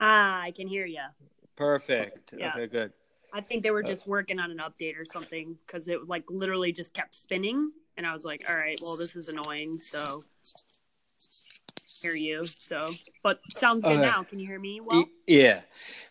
[0.00, 1.00] Ah, I can hear you.
[1.56, 2.34] Perfect.
[2.36, 2.50] Yeah.
[2.50, 2.92] Okay, good.
[3.32, 6.72] I think they were just working on an update or something because it like literally
[6.72, 10.24] just kept spinning, and I was like, "All right, well, this is annoying." So
[12.00, 12.46] hear you.
[12.60, 14.02] So, but sounds good Okay.
[14.02, 14.22] now.
[14.22, 14.80] Can you hear me?
[14.80, 15.62] Well, yeah.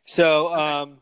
[0.05, 0.98] So, um,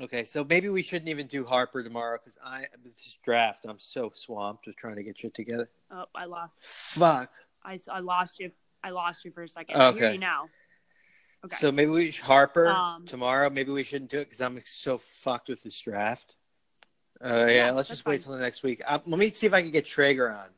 [0.00, 3.66] okay, so maybe we shouldn't even do Harper tomorrow because I this draft.
[3.68, 5.70] I'm so swamped with trying to get shit together.
[5.90, 6.58] oh, I lost.
[6.62, 7.30] Fuck.
[7.64, 8.52] I, I lost you.
[8.82, 9.76] I lost you for a second.
[9.76, 10.12] Okay.
[10.14, 10.48] you now.
[11.44, 11.56] Okay.
[11.56, 13.48] So maybe we should Harper Um, tomorrow.
[13.48, 16.34] Maybe we shouldn't do it because I'm so fucked with this draft.
[17.24, 18.24] Uh, yeah, Yeah, let's just wait fine.
[18.24, 18.82] till the next week.
[18.86, 20.48] Um, let me see if I can get Traeger on.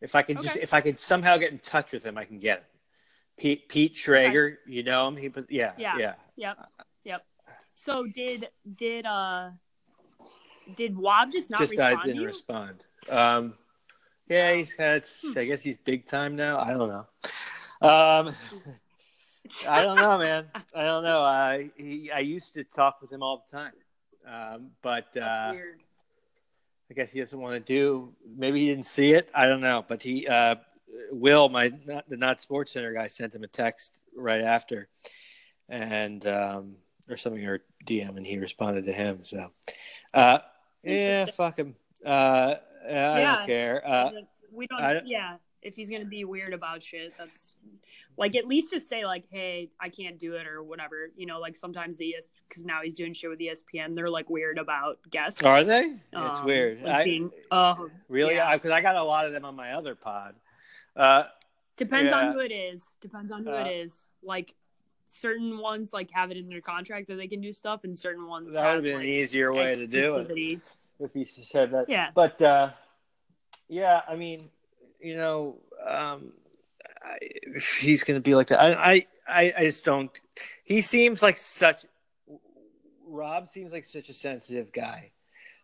[0.00, 2.38] If I can just, if I can somehow get in touch with him, I can
[2.38, 2.64] get him.
[3.38, 5.16] Pete Pete Traeger, you know him.
[5.16, 5.96] He, put- yeah, Yeah.
[5.98, 6.14] yeah.
[6.36, 6.56] Yep.
[7.04, 7.26] Yep.
[7.74, 9.50] So did did uh
[10.74, 12.84] did Wob just not just respond I didn't respond.
[13.10, 13.54] Um,
[14.28, 15.06] yeah, he's had.
[15.22, 15.38] Hmm.
[15.38, 16.58] I guess he's big time now.
[16.58, 17.88] I don't know.
[17.88, 18.34] Um,
[19.68, 20.46] I don't know, man.
[20.74, 21.22] I don't know.
[21.22, 23.72] I he, I used to talk with him all the time,
[24.26, 25.54] um, but uh.
[26.88, 28.12] I guess he doesn't want to do.
[28.36, 29.28] Maybe he didn't see it.
[29.34, 29.84] I don't know.
[29.86, 30.54] But he, uh,
[31.10, 34.88] Will, my not, the not Sports Center guy, sent him a text right after,
[35.68, 36.76] and um,
[37.10, 39.24] or something or DM, and he responded to him.
[39.24, 39.50] So,
[40.14, 40.38] uh,
[40.84, 41.74] yeah, fuck him.
[42.04, 43.36] Uh, I Yeah.
[43.36, 43.82] don't care.
[43.84, 44.10] Uh,
[44.52, 44.80] we don't.
[44.80, 47.56] I- yeah, if he's gonna be weird about shit, that's
[48.16, 51.10] like at least just say like, "Hey, I can't do it" or whatever.
[51.16, 53.94] You know, like sometimes the ES because now he's doing shit with ESPN.
[53.94, 55.42] They're like weird about guests.
[55.42, 55.96] are they?
[56.12, 56.82] it's Um, weird.
[56.82, 58.36] like I, being- oh, really?
[58.36, 58.54] yeah.
[58.54, 60.34] Because I, got a lot of them on my other pod.
[60.94, 61.24] Uh,
[61.76, 62.18] depends yeah.
[62.28, 62.88] on who it is.
[63.00, 64.04] Depends on who Uh, it is.
[64.22, 64.54] Like
[65.08, 68.26] certain ones like have it in their contract that they can do stuff, and certain
[68.26, 70.60] ones that would have been like, an easier way to do it.
[71.00, 71.86] if he said that.
[71.88, 72.10] Yeah.
[72.14, 72.70] But uh,
[73.68, 74.48] yeah, I mean,
[75.00, 76.32] you know, um,
[77.02, 77.18] I,
[77.80, 78.60] he's going to be like that.
[78.60, 80.10] I, I, I, just don't.
[80.64, 81.84] He seems like such.
[83.06, 85.10] Rob seems like such a sensitive guy.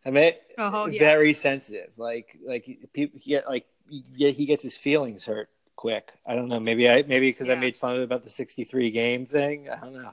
[0.04, 0.98] I mean, Oh, yeah.
[0.98, 1.90] very sensitive.
[1.96, 6.12] Like, like people get like yeah, he gets his feelings hurt quick.
[6.26, 6.60] I don't know.
[6.60, 9.68] Maybe I maybe because I made fun of about the sixty-three game thing.
[9.68, 10.12] I don't know.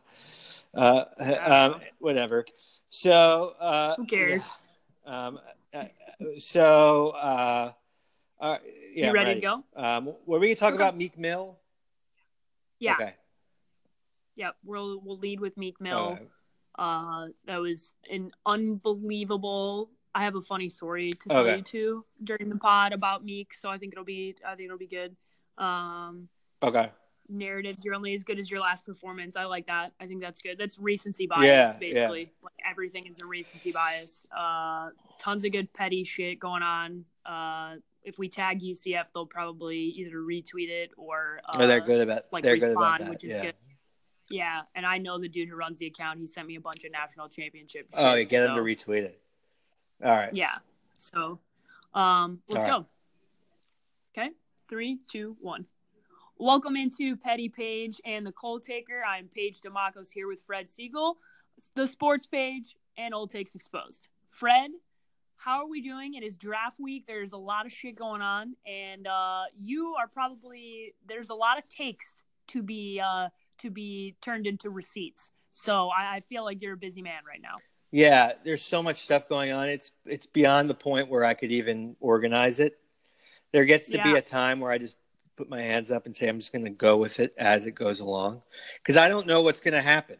[0.74, 1.06] Uh,
[1.40, 2.46] um, whatever.
[2.90, 4.51] So uh, Who cares?
[5.06, 5.28] yeah.
[5.28, 5.40] Um,
[5.74, 5.86] uh,
[6.38, 7.72] so uh,
[8.39, 8.57] uh,
[8.94, 9.63] yeah, you ready, to go?
[9.75, 10.81] Um, were we going to talk Okay.
[10.83, 11.57] about Meek Mill?
[12.79, 12.94] Yeah.
[12.94, 13.13] Okay.
[14.35, 14.55] Yep.
[14.63, 15.97] We'll we'll lead with Meek Mill.
[15.97, 16.29] All right.
[16.77, 19.89] Uh, that was an unbelievable.
[20.16, 21.57] I have a funny story to tell Okay.
[21.57, 24.77] you too during the pod about Meek, so I think it'll be I think it'll
[24.77, 25.16] be good.
[25.57, 26.29] Um,
[26.63, 26.89] Okay.
[27.27, 29.35] narratives you're only as good as your last performance.
[29.35, 29.91] I like that.
[30.00, 30.57] I think that's good.
[30.57, 32.31] That's recency bias, Yeah, basically.
[32.41, 34.25] Like everything is a recency bias.
[34.35, 34.89] Uh,
[35.19, 37.06] tons of good petty shit going on.
[37.25, 42.01] Uh, if we tag UCF, they'll probably either retweet it or uh, oh, they're good
[42.01, 42.23] about.
[42.31, 43.43] like they're good about respond, which is yeah.
[43.43, 43.55] good.
[44.29, 46.19] Yeah, and I know the dude who runs the account.
[46.19, 47.88] He sent me a bunch of national championship.
[47.93, 49.21] Oh, shit, yeah, get so, him to retweet it.
[50.03, 50.33] All right.
[50.33, 50.57] Yeah.
[50.93, 51.39] So,
[51.93, 52.85] um, let's All right.
[54.15, 54.21] go.
[54.21, 54.29] Okay,
[54.67, 55.65] three, two, one.
[56.38, 59.03] Welcome into Petty Paige and the Cold Taker.
[59.05, 61.17] I'm Paige Dimakos here with Fred Siegel,
[61.75, 64.09] the Sports Page, and Old Takes Exposed.
[64.29, 64.71] Fred,
[65.39, 66.16] how are we doing?
[66.16, 67.05] It is draft week.
[67.07, 71.57] There's a lot of shit going on, and uh, you are probably there's a lot
[71.57, 73.29] of takes to be uh,
[73.59, 75.31] to be turned into receipts.
[75.53, 77.55] So I, I feel like you're a busy man right now.
[77.91, 79.69] Yeah, there's so much stuff going on.
[79.69, 82.77] It's it's beyond the point where I could even organize it.
[83.53, 84.97] There gets to be a time where I just
[85.38, 87.71] put my hands up and say I'm just going to go with it as it
[87.71, 88.41] goes along
[88.83, 90.18] because I don't know what's going to happen.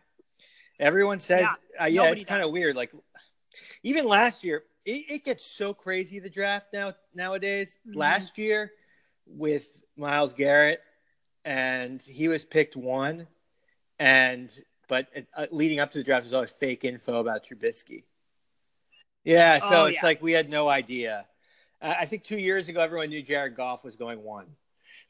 [0.80, 2.76] Everyone says, Yeah, uh, yeah, it's kind of weird.
[2.78, 2.92] Like
[3.84, 7.80] even last year, it, it gets so crazy the draft now nowadays.
[7.88, 7.96] Mhm.
[7.96, 8.72] Last year
[9.26, 10.82] with Myles Garrett,
[11.46, 13.28] and he was picked one,
[14.00, 14.50] and
[14.88, 18.04] but uh, leading up to the draft was always fake info about Trubisky.
[19.24, 20.08] Yeah, so Oh, it's yeah.
[20.08, 21.26] like we had no idea.
[21.82, 24.48] Uh, I think two years ago, everyone knew Jared Goff was going one,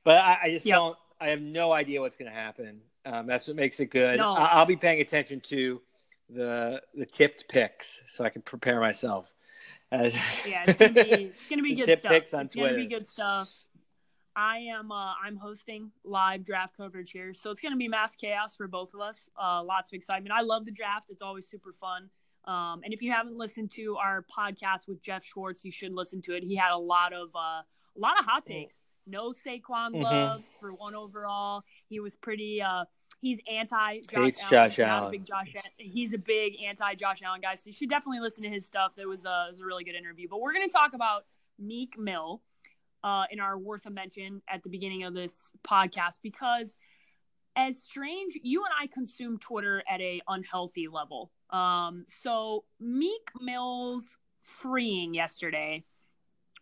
[0.03, 0.75] but I, I just Yep.
[0.75, 0.97] don't.
[1.21, 2.81] I have no idea what's going to happen.
[3.05, 4.19] Um, that's what makes it good.
[4.19, 4.31] No.
[4.33, 5.81] I, I'll be paying attention to
[6.29, 9.33] the the tipped picks so I can prepare myself.
[9.91, 10.11] Yeah,
[10.67, 12.11] it's gonna be it's gonna be good stuff.
[12.11, 13.65] picks on it's gonna be good stuff.
[14.35, 18.15] I am uh, I'm hosting live draft coverage here, so it's going to be mass
[18.15, 19.29] chaos for both of us.
[19.37, 20.31] Uh, lots of excitement.
[20.33, 22.09] I love the draft; it's always super fun.
[22.45, 26.21] Um, and if you haven't listened to our podcast with Jeff Schwartz, you should listen
[26.21, 26.43] to it.
[26.43, 28.83] He had a lot of uh, a lot of hot takes.
[29.05, 29.61] No Saquon
[29.91, 30.03] mm-hmm.
[30.03, 31.63] Love for one overall.
[31.89, 32.61] He was pretty.
[32.61, 32.85] Uh,
[33.21, 34.51] he's anti Josh Hates Allen.
[34.51, 35.11] Josh Allen.
[35.11, 35.53] big Josh.
[35.77, 37.55] He's a big anti Josh Allen guy.
[37.55, 38.93] So you should definitely listen to his stuff.
[38.97, 40.27] It was a, was a really good interview.
[40.29, 41.25] But we're going to talk about
[41.57, 42.41] Meek Mill
[43.03, 46.75] uh, in our worth a mention at the beginning of this podcast because
[47.55, 51.31] as strange, you and I consume Twitter at a unhealthy level.
[51.49, 55.83] Um, so Meek Mill's freeing yesterday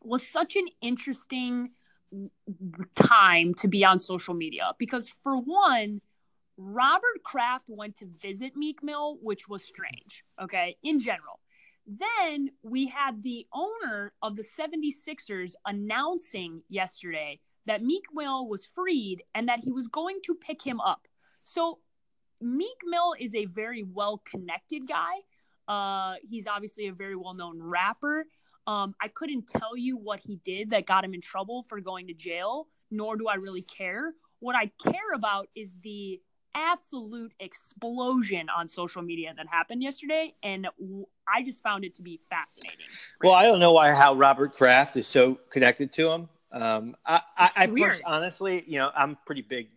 [0.02, 1.72] was such an interesting
[2.96, 6.02] time to be on social media because for one
[6.58, 11.40] robert kraft went to visit meek mill which was strange okay in general.
[11.88, 19.24] Then we had the owner of the 76ers announcing yesterday that meek mill was freed
[19.34, 21.08] and that he was going to pick him up.
[21.44, 21.80] So
[22.42, 25.14] meek mill is a very well connected guy.
[25.68, 28.26] Uh, he's obviously a very well known rapper.
[28.68, 32.08] Um, I couldn't tell you what he did that got him in trouble for going
[32.08, 34.14] to jail, nor do I really care.
[34.40, 36.20] What I care about is the
[36.58, 40.68] absolute explosion on social media that happened yesterday, and
[41.28, 42.86] I just found it to be fascinating.
[43.24, 46.30] Well, I don't know why how Robert Kraft is so connected to him.
[46.52, 49.68] Um, I, I, I pers- honestly, you know, I'm pretty big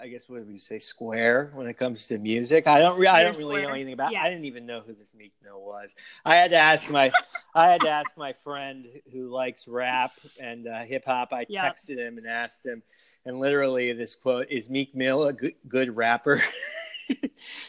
[0.00, 2.66] I guess what would you say square when it comes to music.
[2.66, 4.12] I don't re- I don't really know anything about.
[4.12, 4.22] Yeah.
[4.22, 5.94] I didn't even know who this Meek Mill was.
[6.24, 7.12] I had to ask my
[7.54, 11.32] I had to ask my friend who likes rap and uh, hip hop.
[11.32, 11.76] I yep.
[11.76, 12.82] texted him and asked him,
[13.26, 16.42] and literally this quote is Meek Mill a good, good rapper.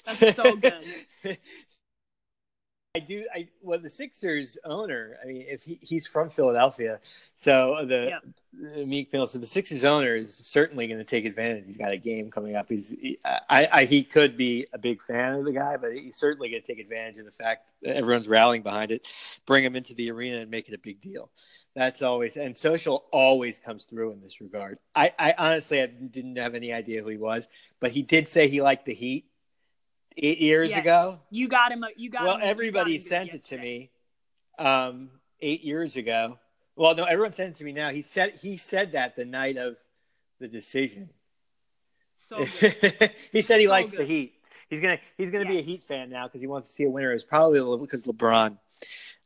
[0.06, 0.86] That's so good.
[2.94, 3.26] I do.
[3.34, 5.18] I well, the Sixers owner.
[5.24, 7.00] I mean, if he, he's from Philadelphia,
[7.38, 8.20] so the.
[8.86, 9.28] Meek Mill.
[9.28, 11.64] So the Sixers owner is certainly going to take advantage.
[11.68, 12.66] He's got a game coming up.
[12.68, 12.90] He's.
[12.90, 13.86] He, I, I.
[13.86, 16.80] He could be a big fan of the guy, but he's certainly going to take
[16.80, 19.08] advantage of the fact that everyone's rallying behind it.
[19.46, 21.30] Bring him into the arena and make it a big deal.
[21.78, 24.80] That's always and social always comes through in this regard.
[24.94, 25.14] I.
[25.18, 27.48] I honestly I didn't have any idea who he was,
[27.80, 29.31] but he did say he liked the Heat
[30.18, 30.80] eight years yes.
[30.80, 31.20] ago.
[31.30, 31.86] You got him.
[31.96, 32.24] You got.
[32.24, 33.92] Well, him, everybody sent it to me
[34.58, 35.10] um,
[35.40, 36.38] eight years ago.
[36.76, 37.90] Well, no, everyone sent it to me now.
[37.90, 39.78] He said he said that the night of
[40.40, 41.10] the decision.
[42.16, 42.44] So
[43.32, 44.02] he said he so likes good.
[44.02, 44.34] the Heat.
[44.70, 45.54] He's gonna he's gonna yes.
[45.54, 47.12] be a Heat fan now because he wants to see a winner.
[47.12, 48.58] It's probably because LeBron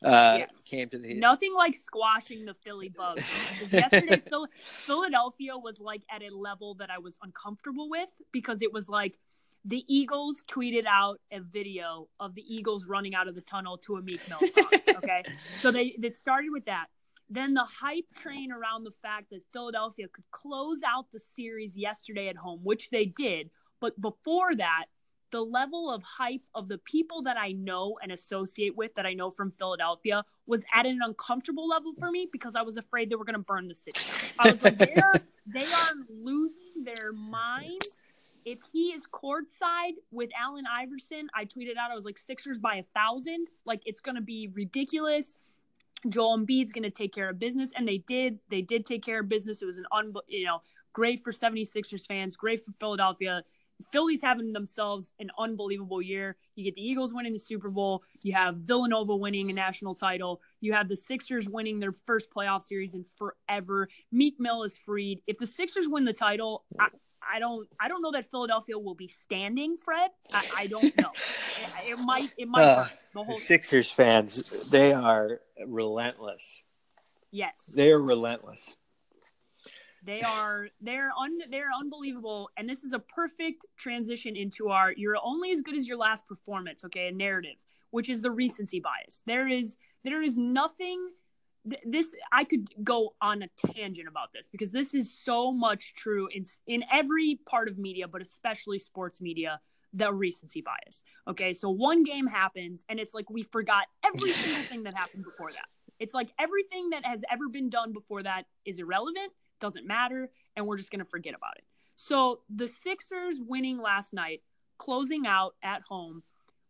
[0.04, 0.50] uh, yes.
[0.66, 1.18] came to the Heat.
[1.18, 3.24] Nothing like squashing the Philly Bugs.
[3.72, 4.22] yesterday,
[4.66, 9.20] Philadelphia was like at a level that I was uncomfortable with because it was like
[9.65, 13.95] the Eagles tweeted out a video of the Eagles running out of the tunnel to
[13.95, 14.65] a Meek Mill song.
[14.95, 15.23] Okay,
[15.59, 16.85] so they they started with that.
[17.29, 22.29] Then the hype train around the fact that Philadelphia could close out the series yesterday
[22.29, 23.50] at home, which they did.
[23.81, 24.85] But before that,
[25.31, 29.13] the level of hype of the people that I know and associate with that I
[29.13, 33.15] know from Philadelphia was at an uncomfortable level for me because I was afraid they
[33.15, 34.00] were going to burn the city.
[34.39, 37.91] I was like, they are, they are losing their minds
[38.45, 42.75] if he is courtside with Allen Iverson, I tweeted out I was like Sixers by
[42.75, 43.47] a thousand.
[43.65, 45.36] Like it's gonna be ridiculous.
[46.07, 48.39] Joel Embiid's gonna take care of business, and they did.
[48.50, 49.62] They did take care of business.
[49.62, 50.59] It was an un, you know,
[50.94, 53.44] great for 76ers fans, great for Philadelphia.
[53.92, 56.38] Philly's having themselves an unbelievable year.
[56.55, 58.03] You get the Eagles winning the Super Bowl.
[58.22, 60.41] You have Villanova winning a national title.
[60.62, 63.89] You have the Sixers winning their first playoff series in forever.
[64.12, 65.22] Meek Mill is freed.
[65.27, 66.63] If the Sixers win the title,
[67.32, 70.12] I don't I don't know that Philadelphia will be standing, Fred.
[70.34, 71.12] I, I don't know.
[71.86, 76.63] it, it, might it might uh, the whole Sixers fans, they are relentless.
[77.32, 77.72] Yes.
[77.74, 78.75] They are relentless.
[80.03, 85.17] They are they're un, they're unbelievable and this is a perfect transition into our you're
[85.24, 87.08] only as good as your last performance, okay?
[87.08, 87.55] A narrative,
[87.89, 89.24] which is the recency bias.
[89.25, 91.10] There is there is nothing
[91.86, 96.27] this I could go on a tangent about this because this is so much true
[96.34, 99.60] in in every part of media, but especially sports media.
[99.98, 101.03] The recency bias.
[101.25, 105.24] Okay, so one game happens, and it's like we forgot every single thing that happened
[105.24, 105.67] before that.
[106.00, 109.31] It's like everything that has ever been done before that is irrelevant,
[109.62, 111.63] doesn't matter, and we're just gonna forget about it.
[111.95, 114.41] So the Sixers winning last night,
[114.77, 116.24] closing out at home,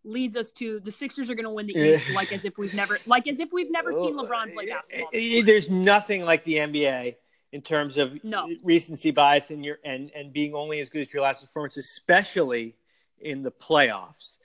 [0.06, 2.74] leads us to the Sixers are going to win the East, like as if we've
[2.74, 5.10] never, like as if we've never seen oh, LeBron play basketball.
[5.12, 5.44] Before.
[5.44, 7.16] There's nothing like the NBA
[7.52, 8.50] in terms of no.
[8.64, 12.76] recency bias and your and and being only as good as your last performance, especially
[13.20, 14.38] in the playoffs,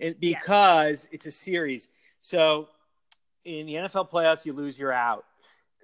[0.00, 1.06] and because yes.
[1.12, 1.88] it's a series.
[2.20, 2.68] So
[3.44, 5.24] in the NFL playoffs, you lose, you're out.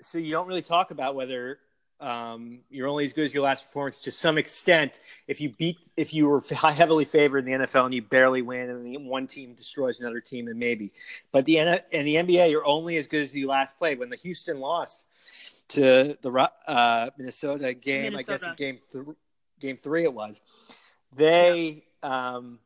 [0.03, 1.59] So you don't really talk about whether
[2.03, 4.99] um, you're only as good as your last performance to some extent.
[5.29, 8.69] If you beat, if you were heavily favored in the NFL and you barely win,
[8.69, 10.93] and one team destroys another team, then maybe.
[11.31, 14.01] But the in the NBA, you're only as good as you last played.
[14.01, 15.05] When the Houston lost
[15.69, 18.33] to the uh, Minnesota game, Minnesota.
[18.33, 19.17] I guess in game th-
[19.61, 20.41] game three it was.
[21.15, 22.59] They um,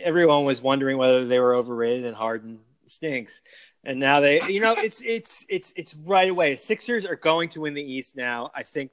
[0.00, 3.40] everyone was wondering whether they were overrated, and Harden stinks.
[3.84, 6.56] And now they, you know, it's it's it's it's right away.
[6.56, 8.50] Sixers are going to win the East now.
[8.54, 8.90] I think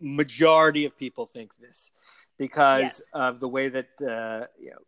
[0.00, 1.92] majority of people think this
[2.38, 3.10] because yes.
[3.12, 4.78] of the way that uh, you know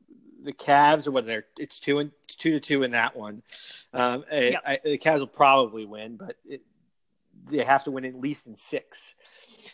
[0.42, 3.42] the Cavs or what they're it's two and two to two in that one.
[3.92, 4.62] Um, yep.
[4.66, 6.62] I, the Cavs will probably win, but it,
[7.50, 9.14] they have to win at least in six.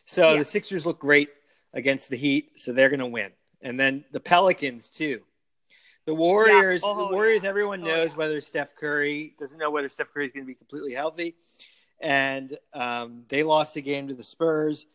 [0.05, 0.39] So yeah.
[0.39, 1.31] the Sixers look great
[1.73, 3.33] against the Heat, so they're going to win.
[3.63, 5.23] And then the Pelicans too.
[6.07, 6.91] The Warriors, yeah.
[6.91, 7.43] oh, the Warriors.
[7.43, 7.49] Yeah.
[7.49, 10.55] Everyone oh, knows whether Steph Curry doesn't know whether Steph Curry is going to be
[10.55, 11.35] completely healthy,
[12.01, 14.87] and um, they lost the game to the Spurs,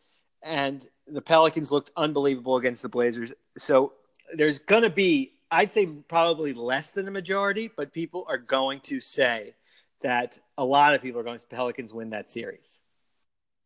[0.42, 3.32] and the Pelicans looked unbelievable against the Blazers.
[3.58, 3.94] So
[4.34, 8.80] there's going to be, I'd say, probably less than a majority, but people are going
[8.82, 9.54] to say
[10.02, 12.80] that a lot of people are going to the Pelicans win that series.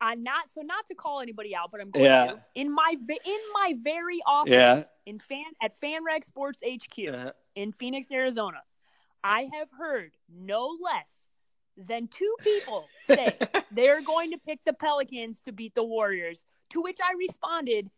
[0.04, 2.26] I'm not so not to call anybody out, but I'm going yeah.
[2.26, 4.82] to in my in my very office yeah.
[5.06, 7.32] in fan at FanRag Sports HQ uh-huh.
[7.56, 8.58] in Phoenix, Arizona.
[9.22, 11.28] I have heard no less
[11.78, 13.34] than two people say
[13.72, 16.44] they're going to pick the Pelicans to beat the Warriors.
[16.70, 17.88] To which I responded,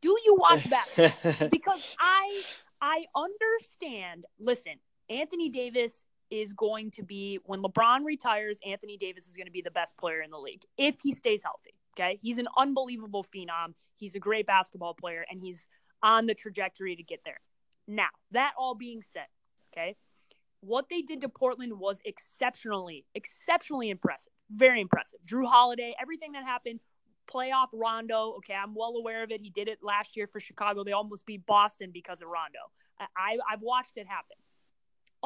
[0.00, 1.48] "Do you watch that?
[1.50, 2.42] because I
[2.80, 4.26] I understand.
[4.38, 4.74] Listen,
[5.10, 9.62] Anthony Davis is going to be when LeBron retires, Anthony Davis is going to be
[9.62, 11.74] the best player in the league if he stays healthy.
[11.98, 12.18] Okay.
[12.20, 13.74] He's an unbelievable phenom.
[13.96, 15.68] He's a great basketball player and he's
[16.02, 17.40] on the trajectory to get there.
[17.88, 19.26] Now, that all being said,
[19.72, 19.96] okay,
[20.60, 24.32] what they did to Portland was exceptionally, exceptionally impressive.
[24.50, 25.20] Very impressive.
[25.26, 26.80] Jrue Holiday, everything that happened,
[27.32, 28.34] playoff Rondo.
[28.38, 29.40] Okay, I'm well aware of it.
[29.40, 30.84] He did it last year for Chicago.
[30.84, 32.58] They almost beat Boston because of Rondo.
[32.98, 34.36] I, I've watched it happen.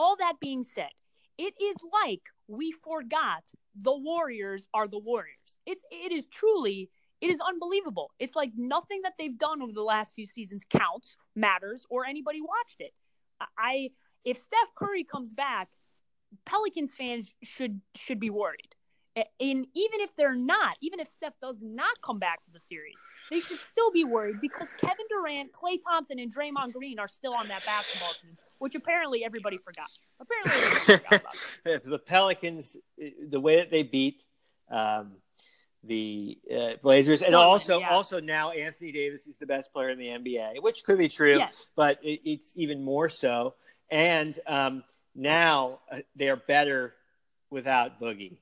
[0.01, 0.89] All that being said,
[1.37, 3.45] it is like we forgot
[3.79, 5.59] the Warriors are the Warriors.
[5.67, 6.89] It's it is truly
[7.21, 8.11] it is unbelievable.
[8.19, 12.41] It's like nothing that they've done over the last few seasons counts, matters, or anybody
[12.41, 12.95] watched it.
[13.59, 13.91] I
[14.25, 15.69] if Steph Curry comes back,
[16.47, 18.75] Pelicans fans should should be worried.
[19.17, 22.97] And even if they're not, even if Steph does not come back for the series,
[23.29, 27.35] they should still be worried because Kevin Durant, Klay Thompson, and Draymond Green are still
[27.35, 29.89] on that basketball team which apparently everybody forgot.
[30.21, 31.19] Apparently, everybody
[31.65, 34.23] forgot the Pelicans, the way that they beat
[34.71, 35.13] um,
[35.83, 37.89] the uh, Blazers, and also yeah.
[37.89, 41.39] also now Anthony Davis is the best player in the NBA, which could be true,
[41.39, 41.69] yes.
[41.75, 43.55] but it, it's even more so.
[43.91, 46.95] And um, now uh, they are better
[47.49, 48.37] without Boogie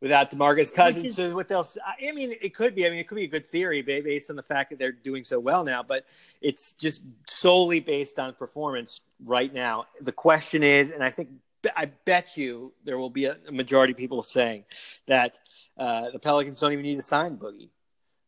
[0.00, 1.04] without Demarcus Cousins.
[1.04, 1.76] Is, so what else?
[1.86, 2.86] I mean, it could be.
[2.86, 5.24] I mean, it could be a good theory based on the fact that they're doing
[5.24, 6.06] so well now, but
[6.40, 9.86] it's just solely based on performance right now.
[10.00, 11.30] The question is, and I think
[11.76, 14.64] I bet you there will be a majority of people saying
[15.06, 15.38] that
[15.76, 17.70] uh, the Pelicans don't even need to sign Boogie,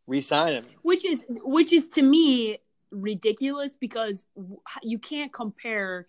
[0.07, 2.59] re-sign him, which is which is to me
[2.91, 4.25] ridiculous because
[4.83, 6.07] you can't compare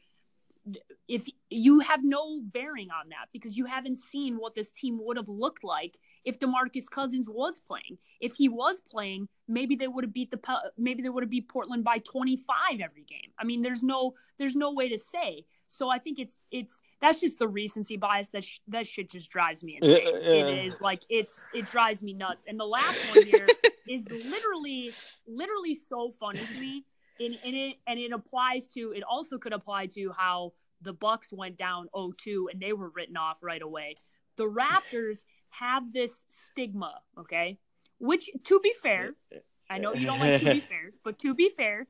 [1.07, 5.17] if you have no bearing on that because you haven't seen what this team would
[5.17, 7.97] have looked like if DeMarcus Cousins was playing.
[8.19, 10.39] If he was playing, maybe they would have beat the
[10.77, 13.31] maybe they would have beat Portland by 25 every game.
[13.39, 15.45] I mean, there's no there's no way to say.
[15.67, 19.31] So I think it's it's that's just the recency bias that sh- that shit just
[19.31, 20.05] drives me insane.
[20.05, 22.45] Uh, uh, it is like it's it drives me nuts.
[22.47, 23.47] And the last one here
[23.89, 24.91] is literally
[25.25, 26.83] literally so funny to me.
[27.23, 31.31] And, and it and it applies to it also could apply to how the Bucks
[31.31, 33.95] went down 0-2 and they were written off right away.
[34.37, 37.59] The Raptors have this stigma, okay?
[37.99, 39.11] Which to be fair,
[39.69, 41.87] I know you don't like to be fair, but to be fair,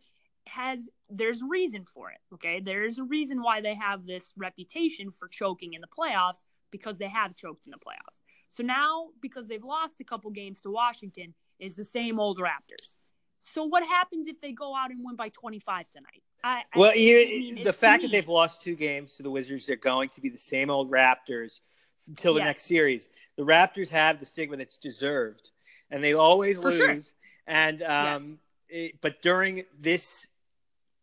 [0.47, 2.59] has there's reason for it, okay?
[2.59, 7.07] There's a reason why they have this reputation for choking in the playoffs because they
[7.07, 8.19] have choked in the playoffs.
[8.49, 12.95] So now because they've lost a couple games to Washington is the same old Raptors.
[13.41, 16.21] So what happens if they go out and win by 25 tonight?
[16.43, 19.75] I, well, I, mean, the fact that they've lost two games to the Wizards, they're
[19.75, 21.59] going to be the same old Raptors
[22.07, 22.45] until the yes.
[22.45, 23.09] next series.
[23.37, 25.51] The Raptors have the stigma that's deserved,
[25.89, 26.77] and they always For lose.
[26.77, 26.99] Sure.
[27.47, 28.35] And um, yes.
[28.69, 30.27] it, but during this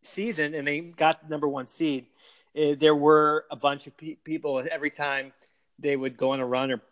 [0.02, 2.07] season, and they got number one seed,
[2.54, 5.33] eh, there were a bunch of pe- people every time
[5.78, 6.83] they would go on a run or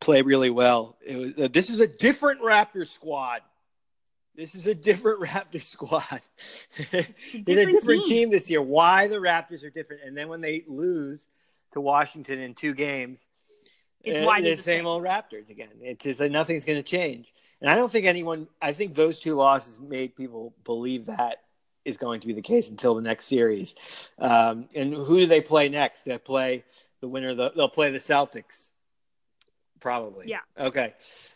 [0.00, 0.96] play really well.
[1.04, 3.42] It was, uh, this is a different Raptors squad.
[4.38, 6.22] This is a different Raptor squad.
[6.92, 7.02] They're
[7.68, 8.08] a different team.
[8.08, 8.62] team this year.
[8.62, 10.02] Why the Raptors are different?
[10.04, 11.26] And then when they lose
[11.72, 13.26] to Washington in two games,
[14.04, 15.70] It's why Uh, the the same old Raptors again.
[15.80, 17.34] It's just like nothing's going to change.
[17.60, 18.46] And I don't think anyone.
[18.62, 21.42] I think those two losses made people believe that
[21.84, 23.74] is going to be the case until the next series.
[24.20, 26.04] Um, and who do they play next?
[26.04, 26.62] They play
[27.00, 27.30] the winner.
[27.30, 28.68] Of the, they'll play the Celtics.
[29.80, 30.26] Probably.
[30.28, 30.40] Yeah.
[30.58, 30.94] Okay.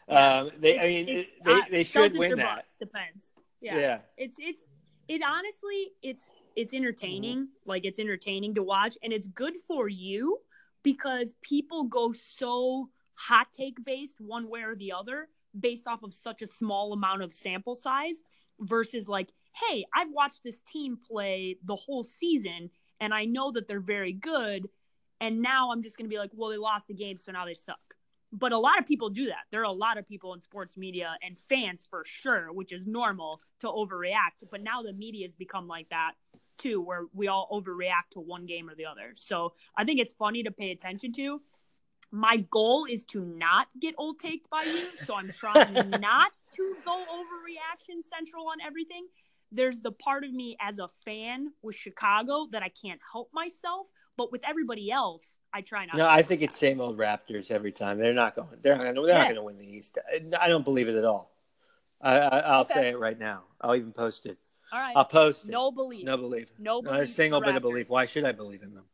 [0.08, 0.38] Yeah.
[0.38, 0.78] Um, they.
[0.78, 2.66] I mean, it's, they, they should win that.
[2.80, 3.30] Depends.
[3.60, 3.78] Yeah.
[3.78, 3.98] Yeah.
[4.16, 4.62] It's it's
[5.08, 7.48] it honestly it's it's entertaining.
[7.64, 10.38] Like it's entertaining to watch and it's good for you
[10.82, 16.12] because people go so hot take based one way or the other based off of
[16.12, 18.24] such a small amount of sample size
[18.60, 22.70] versus like, hey, I've watched this team play the whole season
[23.00, 24.68] and I know that they're very good
[25.20, 27.44] and now I'm just going to be like, well, they lost the game so now
[27.44, 27.78] they suck
[28.32, 29.44] but a lot of people do that.
[29.50, 32.86] There are a lot of people in sports media and fans for sure, which is
[32.86, 34.48] normal to overreact.
[34.50, 36.12] But now the media has become like that
[36.56, 39.12] too, where we all overreact to one game or the other.
[39.16, 41.42] So I think it's funny to pay attention to.
[42.10, 46.76] My goal is to not get old taked by you, so I'm trying not to
[46.84, 49.06] go overreaction central on everything.
[49.52, 53.86] There's the part of me as a fan with Chicago that I can't help myself,
[54.16, 55.96] but with everybody else, I try not.
[55.96, 56.08] No.
[56.08, 57.98] I think it's same old Raptors every time.
[57.98, 58.48] They're not going.
[58.62, 58.94] They're not.
[58.94, 59.98] They're not going to win the East.
[60.40, 61.36] I don't believe it at all.
[62.00, 62.74] I, I, I'll Okay.
[62.74, 63.44] say it right now.
[63.60, 64.38] I'll even post it.
[64.72, 64.96] All right.
[64.96, 65.50] I'll post it.
[65.50, 66.04] No belief.
[66.04, 66.48] no belief.
[66.58, 67.90] No Not a single bit of belief.
[67.90, 68.84] Why should I believe in them?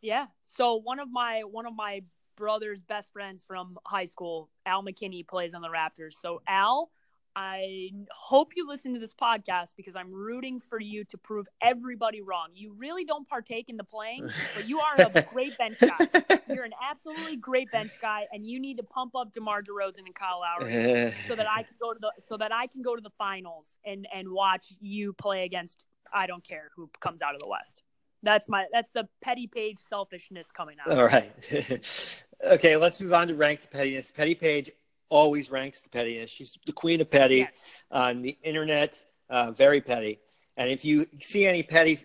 [0.00, 0.26] Yeah.
[0.46, 2.02] So one of my one of my
[2.36, 6.14] brother's best friends from high school, Al McKinnie, plays on the Raptors.
[6.14, 6.90] So Al,
[7.36, 12.20] I hope you listen to this podcast because I'm rooting for you to prove everybody
[12.20, 12.48] wrong.
[12.54, 16.38] You really don't partake in the playing, but you are a great bench guy.
[16.48, 20.14] You're an absolutely great bench guy, and you need to pump up DeMar DeRozan and
[20.14, 23.02] Kyle Lowry so that I can go to the so that I can go to
[23.02, 27.40] the finals and and watch you play against I don't care who comes out of
[27.40, 27.82] the West.
[28.22, 30.96] That's my that's the petty Paige selfishness coming out.
[30.96, 31.32] All right.
[32.44, 34.12] okay, let's move on to ranked pettiness.
[34.12, 34.70] Petty Paige
[35.08, 36.30] always ranks the pettiness.
[36.30, 37.64] She's the queen of petty Yes.
[37.90, 39.04] on the internet.
[39.30, 40.20] Uh, very petty.
[40.56, 41.98] And if you see any petty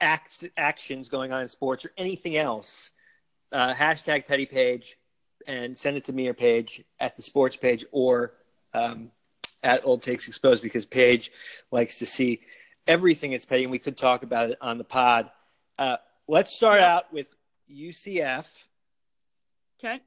[0.00, 2.90] acts, actions going on in sports or anything else,
[3.52, 4.96] uh, hashtag petty Paige
[5.46, 8.34] and send it to me or Paige at the sports page or
[8.74, 9.10] um,
[9.62, 11.30] at Old Takes Exposed because Paige
[11.70, 12.40] likes to see
[12.86, 15.30] everything that's petty, and we could talk about it on the pod.
[15.78, 15.96] Uh,
[16.28, 17.34] let's start out with
[17.70, 18.64] UCF.
[19.78, 20.00] Okay.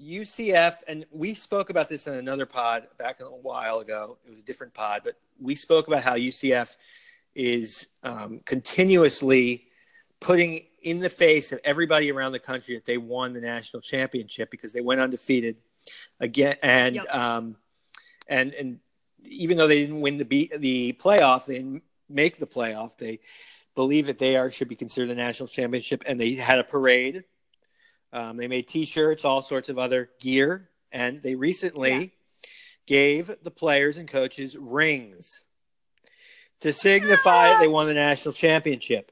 [0.00, 4.18] UCF, and we spoke about this in another pod back a while ago.
[4.26, 6.76] It was a different pod, but we spoke about how UCF
[7.34, 9.66] is um, continuously
[10.20, 14.50] putting in the face of everybody around the country that they won the national championship
[14.50, 15.56] because they went undefeated
[16.20, 17.14] again, and Yep.
[17.14, 17.56] um,
[18.28, 18.78] and and
[19.24, 22.96] even though they didn't win the be- the playoff, they didn't make the playoff.
[22.96, 23.20] They
[23.74, 27.24] believe that they are should be considered a national championship, and they had a parade.
[28.12, 32.06] Um, they made T-shirts, all sorts of other gear, and they recently Yeah.
[32.86, 35.44] gave the players and coaches rings
[36.60, 39.10] to signify they won the national championship.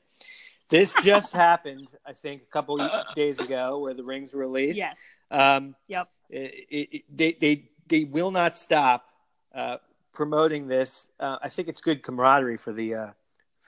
[0.69, 4.79] This just happened, I think, a couple days ago, where the rings were released.
[4.79, 4.99] Yes.
[5.31, 6.09] Um, Yep.
[6.29, 9.07] it, it- they, they, they will not stop
[9.55, 9.79] uh,
[10.13, 11.09] promoting this.
[11.19, 13.11] Uh, I think it's good camaraderie for the uh,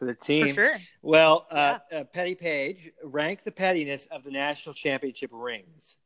[0.02, 0.48] for the team.
[0.48, 0.76] For sure.
[1.00, 5.96] Well, uh, uh, Petty Paige, rank the pettiness of the national championship rings.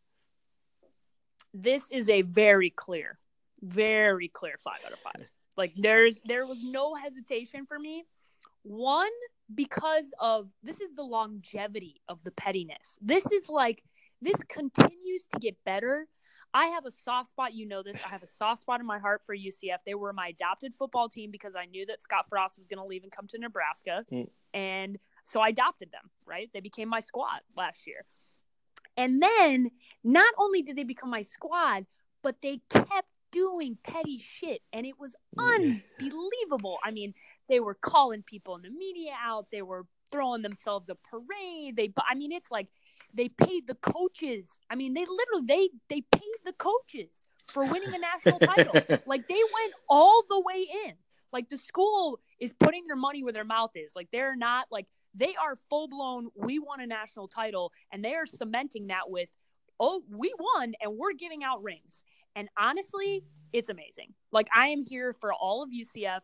[1.55, 3.19] This is a very clear,
[3.63, 5.31] very clear five out of five.
[5.57, 8.05] Like there's there was no hesitation for me.
[8.65, 9.09] One,
[9.55, 12.99] because of this is the longevity of the pettiness.
[13.01, 13.83] This is like
[14.21, 16.07] this continues to get better.
[16.57, 18.03] I have a soft spot, you know this.
[18.03, 19.77] I have a soft spot in my heart for UCF.
[19.85, 22.87] They were my adopted football team because I knew that Scott Frost was going to
[22.87, 24.07] leave and come to Nebraska.
[24.11, 24.31] Mm.
[24.55, 26.49] And so I adopted them, right?
[26.55, 28.07] They became my squad last year.
[28.97, 29.71] And then
[30.03, 31.85] not only did they become my squad,
[32.23, 36.79] but they kept doing petty shit and it was unbelievable.
[36.83, 37.13] I mean,
[37.51, 41.77] they were calling people in the media out, they were throwing themselves a parade.
[41.77, 42.69] They I mean, it's like
[43.17, 44.59] they paid the coaches.
[44.71, 48.73] I mean, they literally they they paid the coaches for winning a national title.
[49.07, 50.95] Like they went all the way in.
[51.33, 53.93] Like the school is putting their money where their mouth is.
[53.95, 56.29] Like they're not like they are full blown.
[56.35, 59.29] We won a national title, and they are cementing that with,
[59.81, 62.03] oh, we won, and we're giving out rings.
[62.35, 64.13] And honestly, it's amazing.
[64.33, 66.21] Like I am here for all of UCF.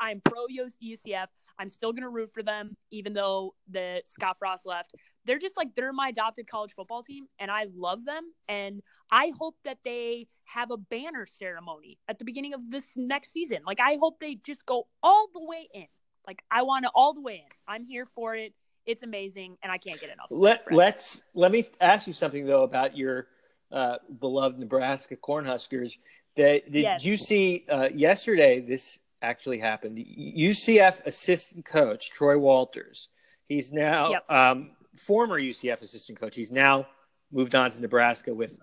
[0.00, 1.26] I'm pro UCF.
[1.58, 4.94] I'm still gonna root for them, even though the Scott Frost left.
[5.24, 8.24] They're just like they're my adopted college football team, and I love them.
[8.48, 13.32] And I hope that they have a banner ceremony at the beginning of this next
[13.32, 13.58] season.
[13.66, 15.86] Like I hope they just go all the way in.
[16.26, 17.52] Like I want it all the way in.
[17.68, 18.52] I'm here for it.
[18.86, 20.26] It's amazing, and I can't get enough.
[20.30, 23.28] Let let's let me ask you something though about your
[23.70, 25.98] uh, beloved Nebraska Cornhuskers.
[26.36, 27.04] That did Yes.
[27.04, 28.60] you see uh, yesterday?
[28.60, 29.98] This actually happened.
[29.98, 33.08] UCF assistant coach Troy Walters.
[33.48, 34.30] He's now Yep.
[34.30, 36.36] um, former UCF assistant coach.
[36.36, 36.86] He's now
[37.32, 38.58] moved on to Nebraska with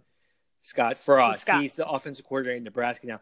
[0.62, 1.42] Scott Frost.
[1.42, 1.62] Scott.
[1.62, 3.22] He's the offensive coordinator in Nebraska now.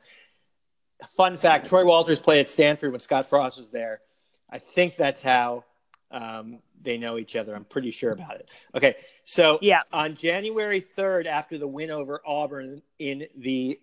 [1.16, 4.02] Fun fact: Troy Walters played at Stanford when Scott Frost was there.
[4.50, 5.64] I think that's how
[6.12, 7.56] um, they know each other.
[7.56, 8.50] I'm pretty sure about it.
[8.76, 9.82] Okay, so Yeah.
[9.94, 13.80] on January 3rd, after the win over Auburn in the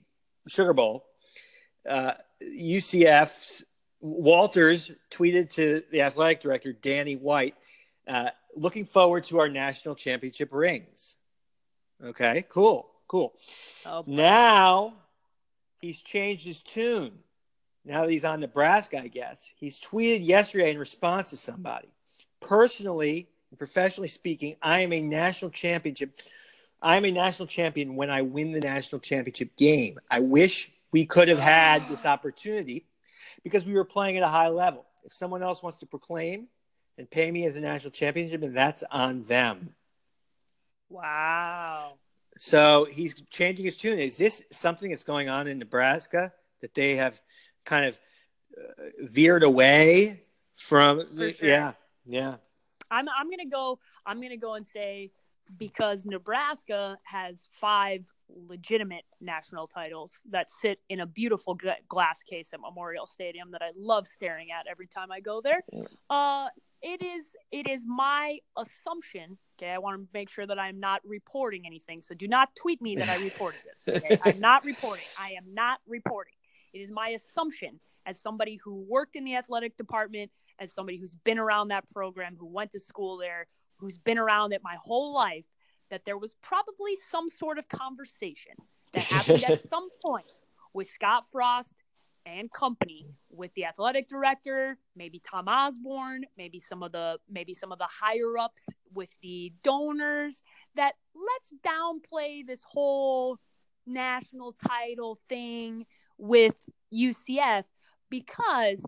[0.49, 1.05] Sugar Bowl,
[1.89, 3.65] uh, UCF's
[4.01, 7.55] Walters tweeted to the athletic director Danny White,
[8.07, 11.17] uh, "Looking forward to our national championship rings."
[12.03, 13.35] Okay, cool, cool.
[13.85, 14.05] Oh.
[14.07, 14.95] Now
[15.81, 17.13] he's changed his tune.
[17.85, 19.49] Now that he's on Nebraska, I guess.
[19.57, 21.89] He's tweeted yesterday in response to somebody.
[22.41, 26.19] Personally and professionally speaking, I am a national championship.
[26.83, 30.01] I am a national champion when I win the national championship game.
[30.11, 32.87] I wish we could have had this opportunity
[33.45, 34.87] because we were playing at a high level.
[35.05, 36.49] If someone else wants to proclaim
[36.97, 39.75] and pay me as a national championship, then that's on them.
[40.89, 41.99] wow.
[42.39, 43.99] So he's changing his tune.
[43.99, 46.33] Is this something that's going on in Nebraska
[46.63, 47.21] that they have
[47.67, 48.01] kind of
[48.59, 50.23] uh, veered away
[50.57, 51.01] from?
[51.19, 51.31] Sure.
[51.43, 51.75] Yeah,
[52.07, 52.37] yeah.
[52.91, 53.81] I'm I'm gonna go.
[54.07, 55.13] I'm gonna go and say
[55.59, 58.05] because Nebraska has five
[58.49, 61.57] legitimate national titles that sit in a beautiful
[61.89, 65.63] glass case at Memorial Stadium that I love staring at every time I go there.
[66.11, 66.49] Uh,
[66.83, 69.39] it is it is my assumption.
[69.59, 72.03] Okay, I want to make sure that I'm not reporting anything.
[72.03, 74.05] So do not tweet me that I reported this.
[74.05, 74.19] Okay?
[74.25, 75.07] I'm not reporting.
[75.19, 76.35] I am not reporting.
[76.75, 81.15] It is my assumption as somebody who worked in the athletic department, as somebody who's
[81.15, 83.47] been around that program, who went to school there,
[83.79, 85.45] who's been around it my whole life,
[85.91, 88.55] that there was probably some sort of conversation
[88.93, 90.31] that happened at some point
[90.73, 91.75] with Scott Frost
[92.27, 97.71] and company with the athletic director, maybe Tom Osborne, maybe some of the maybe some
[97.71, 100.43] of the higher ups with the donors
[100.75, 103.39] that let's downplay this whole
[103.87, 105.87] national title thing
[106.19, 106.57] with
[106.93, 107.65] UCF
[108.11, 108.85] because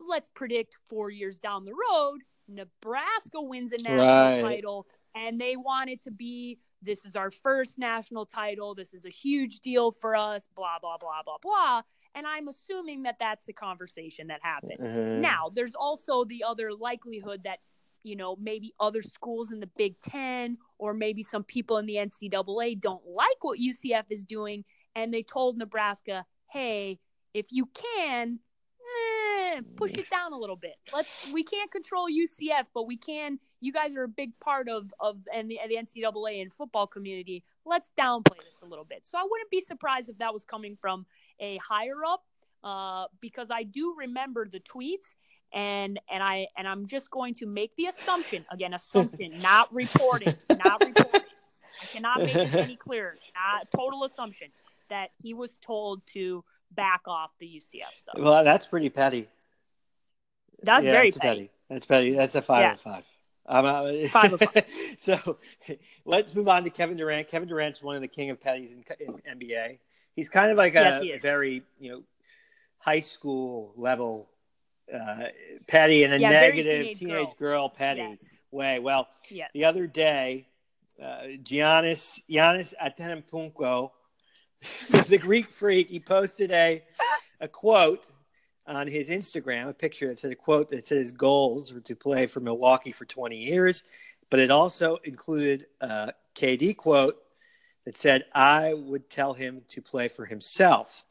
[0.00, 4.42] let's predict 4 years down the road Nebraska wins a national Right.
[4.42, 8.74] title and they want it to be this is our first national title.
[8.74, 11.82] This is a huge deal for us, blah, blah, blah, blah, blah.
[12.14, 14.78] And I'm assuming that that's the conversation that happened.
[14.78, 15.20] Mhm.
[15.20, 17.60] Now, there's also the other likelihood that,
[18.02, 21.96] you know, maybe other schools in the Big Ten or maybe some people in the
[21.96, 24.64] NCAA don't like what UCF is doing.
[24.94, 27.00] And they told Nebraska, hey,
[27.34, 28.38] if you can,
[29.56, 30.74] eh, push it down a little bit.
[30.92, 31.08] Let's.
[31.32, 33.38] We can't control UCF, but we can.
[33.60, 37.44] You guys are a big part of of and the, the NCAA and football community.
[37.64, 39.04] Let's downplay this a little bit.
[39.04, 41.06] So I wouldn't be surprised if that was coming from
[41.40, 42.24] a higher up,
[42.62, 45.14] uh, because I do remember the tweets.
[45.52, 50.34] And and I and I'm just going to make the assumption again, assumption, not reporting,
[50.50, 51.22] not reporting.
[51.80, 53.16] I cannot make this any clearer.
[53.34, 54.48] Not total assumption
[54.88, 58.16] that he was told to back off the UCF stuff.
[58.18, 59.28] Well, that's pretty petty.
[60.62, 61.50] That's yeah, very that's petty.
[61.68, 62.12] That's petty.
[62.12, 62.72] That's a five Yeah.
[62.72, 63.04] of five.
[63.48, 64.64] Five of five.
[64.98, 65.38] so
[66.04, 67.28] let's move on to Kevin Durant.
[67.28, 69.78] Kevin Durant's one of the king of petties in, in NBA.
[70.16, 72.02] He's kind of like a Yes, very you know
[72.78, 74.28] high school level
[74.92, 75.26] uh,
[75.68, 77.68] petty in a Yeah, negative teenage teenage, girl.
[77.68, 77.68] girl.
[77.68, 78.38] petty Yes.
[78.50, 78.78] way.
[78.80, 79.50] Well, Yes.
[79.52, 80.48] the other day,
[81.00, 83.90] uh, Giannis Giannis Antetokounmpo,
[85.08, 86.82] the Greek freak, he posted a
[87.40, 88.08] a quote
[88.66, 91.94] on his Instagram, a picture that said a quote that said his goals were to
[91.94, 93.82] play for Milwaukee for 20 years,
[94.30, 97.16] but it also included a KD quote
[97.84, 101.04] that said, "I would tell him to play for himself."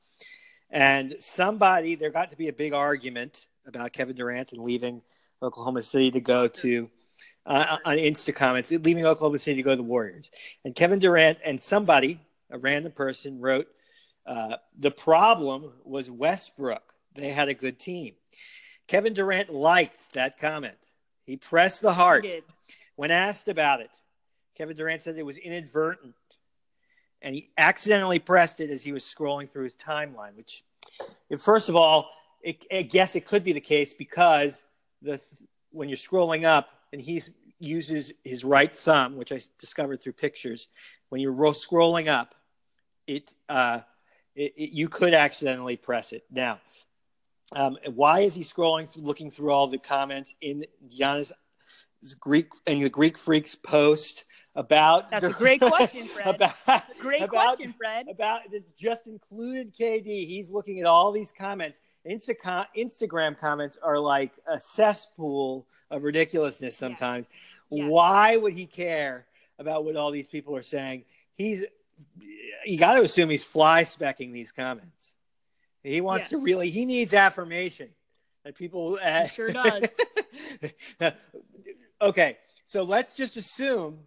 [0.70, 5.02] And somebody, there got to be a big argument about Kevin Durant and leaving
[5.41, 6.89] Oklahoma City to go to
[7.46, 10.32] uh, on Insta comments, leaving Oklahoma City to go to the Warriors.
[10.65, 13.68] And Kevin Durant and somebody, a random person, wrote,
[14.26, 16.94] uh, "The problem was Westbrook.
[17.15, 18.15] They had a good team."
[18.88, 20.78] Kevin Durant liked that comment.
[21.25, 22.25] He pressed the heart
[22.95, 23.89] when asked about it.
[24.56, 26.15] Kevin Durant said it was inadvertent,
[27.21, 30.36] and he accidentally pressed it as he was scrolling through his timeline.
[30.36, 30.63] Which,
[31.39, 34.62] first of all, it, I guess it could be the case because
[35.01, 35.19] the
[35.71, 37.21] when you're scrolling up and he
[37.60, 40.67] uses his right thumb, which I discovered through pictures,
[41.10, 42.36] when you're scrolling up,
[43.08, 43.82] it, uh,
[44.36, 46.23] it, it you could accidentally press it.
[46.32, 46.60] Now,
[47.53, 51.31] um, why is he scrolling through, looking through all the comments in Giannis
[52.19, 56.36] Greek and the Greek Freaks post about That's a great question, Fred.
[56.36, 58.08] about, That's a great about, question, Fred.
[58.10, 60.05] About this just included KD.
[60.27, 61.79] He's looking at all these comments.
[62.10, 67.27] Insta- Instagram comments are like a cesspool of ridiculousness sometimes.
[67.69, 67.89] Yes.
[67.89, 69.25] Why would he care
[69.60, 71.05] about what all these people are saying?
[71.36, 71.65] He's
[72.65, 75.14] you got to assume he's fly specking these comments.
[75.86, 76.30] He wants Yes.
[76.32, 76.69] to really.
[76.69, 77.89] He needs affirmation
[78.43, 78.98] that people.
[79.02, 79.95] Uh, He sure does.
[82.02, 84.00] okay, so let's just assume.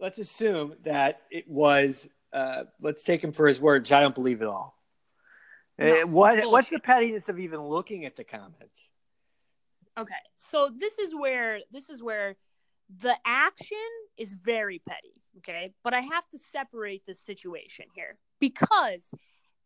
[0.00, 2.06] Let's assume that it was.
[2.32, 3.82] Uh, let's take him for his word.
[3.82, 4.76] Which I don't believe at all.
[5.78, 6.50] No, Uh, what bullshit.
[6.50, 8.90] what's the pettiness of even looking at the comments?
[9.96, 12.36] Okay, so this is where this is where
[13.00, 13.78] the action
[14.16, 15.14] is very petty.
[15.38, 19.02] Okay, but I have to separate the situation here because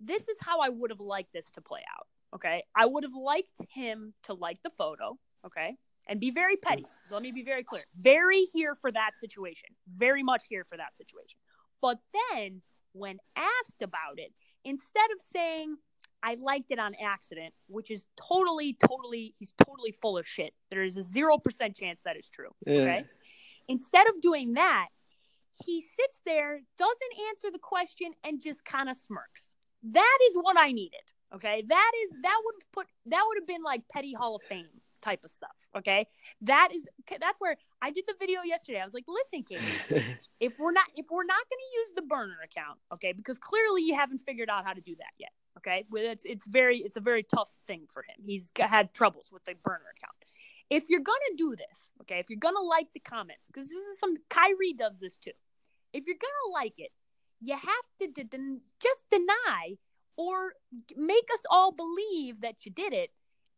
[0.00, 2.06] this is how I would have liked this to play out.
[2.34, 5.18] Okay, I would have liked him to like the photo.
[5.46, 6.84] Okay, and be very petty.
[7.10, 7.84] Let me be very clear.
[8.00, 9.70] Very here for that situation.
[9.96, 11.38] Very much here for that situation.
[11.80, 11.98] But
[12.30, 14.32] then when asked about it,
[14.64, 15.76] instead of saying
[16.22, 20.52] I liked it on accident, which is totally, totally, he's totally full of shit.
[20.70, 22.50] There is a 0% chance that is true.
[22.66, 23.04] Okay.
[23.68, 24.88] Instead of doing that,
[25.64, 29.50] he sits there, doesn't answer the question, and just kind of smirks.
[29.82, 31.00] That is what I needed.
[31.34, 31.64] Okay.
[31.68, 34.66] That is, that would have put, that would have been like petty Hall of Fame
[35.02, 35.56] type of stuff.
[35.76, 36.06] Okay.
[36.42, 36.88] That is,
[37.20, 38.80] that's where I did the video yesterday.
[38.80, 40.04] I was like, listen, KD,
[40.40, 43.82] if we're not if we're not going to use the burner account okay because clearly
[43.82, 46.96] you haven't figured out how to do that yet okay Well, it's it's very it's
[46.96, 50.14] a very tough thing for him he's had troubles with the burner account
[50.70, 53.68] if you're going to do this okay if you're going to like the comments because
[53.68, 55.32] this is some Kyrie does this too
[55.92, 56.90] if you're going to like it
[57.40, 59.76] you have to de- den- just deny
[60.16, 60.52] or
[60.96, 63.10] make us all believe that you did it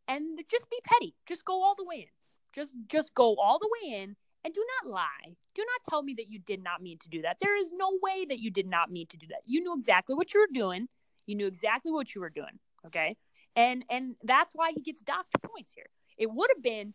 [0.09, 2.07] and just be petty just go all the way in
[2.53, 5.37] just just go all the way in and do not lie.
[5.55, 7.37] Do not tell me that you did not mean to do that.
[7.41, 9.43] There is no way that you did not mean to do that.
[9.45, 10.89] You knew exactly what you were doing.
[11.27, 12.59] You knew exactly what you were doing.
[12.87, 13.17] Okay.
[13.57, 15.89] And and that's why he gets docked points here.
[16.17, 16.95] It would have been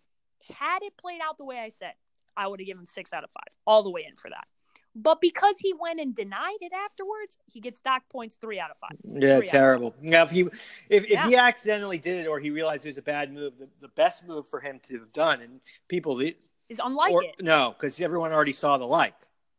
[0.54, 1.94] had it played out the way I said,
[2.38, 4.48] I would have given him six out of five, all the way in for that.
[4.96, 8.78] But because he went and denied it afterwards, he gets docked points three out of
[8.78, 8.98] five.
[9.04, 9.94] Yeah, Three terrible.
[10.02, 11.28] Now, if he if, if Yeah.
[11.28, 14.26] he accidentally did it or he realized it was a bad move, the, the best
[14.26, 17.36] move for him to have done, and people Is unlike or, it.
[17.42, 19.16] no, because everyone already saw the like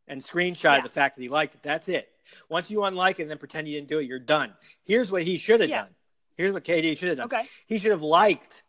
[0.09, 0.81] and screenshot Yeah.
[0.81, 1.63] the fact that he liked it.
[1.63, 2.09] That's it.
[2.49, 4.55] Once you unlike it and then pretend you didn't do it, you're done.
[4.85, 5.83] Here's what he should have Yeah.
[5.83, 5.91] done.
[6.39, 7.27] Here's what KD should have done.
[7.27, 7.47] Okay.
[7.67, 8.63] He should have liked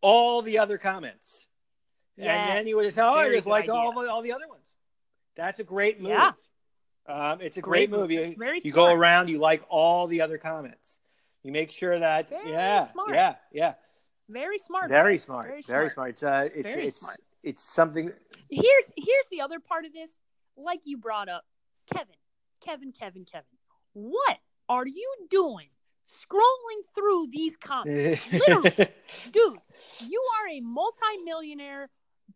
[0.00, 1.46] all the other comments,
[2.16, 4.32] and then he would have said, "Oh, I just good like all the, all the
[4.32, 4.57] other ones."
[5.38, 6.10] That's a great move.
[6.10, 6.32] Yeah.
[7.08, 7.88] Um, it's a great.
[7.88, 10.98] You, It's very you go around, you like all the other comments.
[11.42, 13.14] You make sure that Very yeah, smart.
[13.14, 13.74] yeah, yeah,
[14.28, 14.90] Very smart.
[14.90, 16.14] very smart, Very very smart.
[16.18, 16.48] smart.
[16.50, 17.16] It's uh, it's Very it's smart.
[17.42, 18.10] it's something.
[18.50, 20.10] here's here's the other part of this
[20.56, 21.44] like you brought up
[21.94, 22.16] kevin
[22.60, 23.46] kevin kevin kevin
[23.94, 25.68] what are you doing
[26.10, 28.88] scrolling through these comments Literally.
[29.30, 29.56] dude
[30.06, 31.88] you are a multimillionaire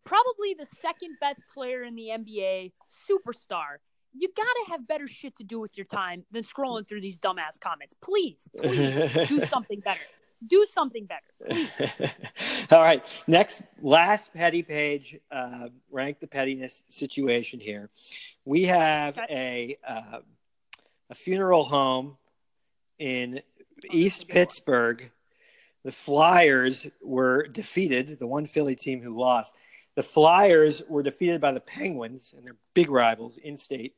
[0.05, 2.73] probably the second best player in the nba
[3.09, 3.79] superstar
[4.15, 7.59] you gotta have better shit to do with your time than scrolling through these dumbass
[7.61, 10.01] comments please please do something better
[10.47, 11.23] do something better
[12.71, 13.05] All right.
[13.27, 15.19] Next, last petty Paige.
[15.31, 17.91] Uh, rank the pettiness situation here.
[18.45, 20.21] We have a uh,
[21.11, 22.17] a funeral home
[22.99, 23.43] in
[23.91, 24.35] East that's one.
[24.35, 25.11] Pittsburgh.
[25.85, 28.19] The Flyers were defeated.
[28.19, 29.55] The one Philly team who lost.
[29.95, 33.95] The Flyers were defeated by the Penguins, and they're big rivals in state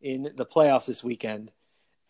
[0.00, 1.50] in the playoffs this weekend,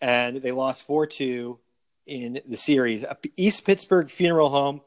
[0.01, 1.59] and they lost four two
[2.07, 3.05] in the series.
[3.37, 4.81] East Pittsburgh funeral home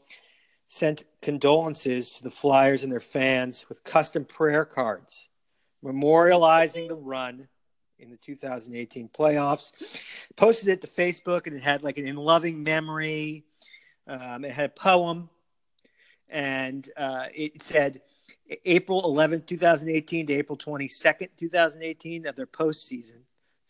[0.67, 5.29] sent condolences to the Flyers and their fans with custom prayer cards
[5.85, 7.47] memorializing the run
[7.99, 9.71] in the 2018 playoffs.
[10.35, 13.45] Posted it to Facebook and it had like an in loving memory.
[14.07, 15.29] Um, it had a poem
[16.27, 18.01] and uh, it said
[18.65, 23.21] April 11th, 2018 to April 22nd, 2018 of their postseason.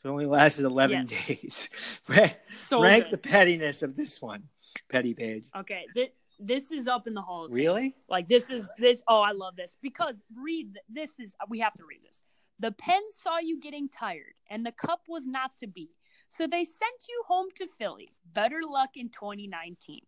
[0.01, 1.25] So it only lasted 11 Yes.
[1.27, 1.69] days.
[2.59, 3.13] so Rank good.
[3.13, 4.43] the pettiness of this one,
[4.89, 5.45] Petty Paige.
[5.57, 7.47] okay th- this is up in the hall.
[7.49, 7.95] Really?
[8.09, 9.01] Like this is this.
[9.07, 12.21] Oh, I love this because read this is we have to read this.
[12.59, 15.89] The Pens saw you getting tired, and the cup was not to be.
[16.27, 18.11] So they sent you home to Philly.
[18.33, 20.01] Better luck in 2019.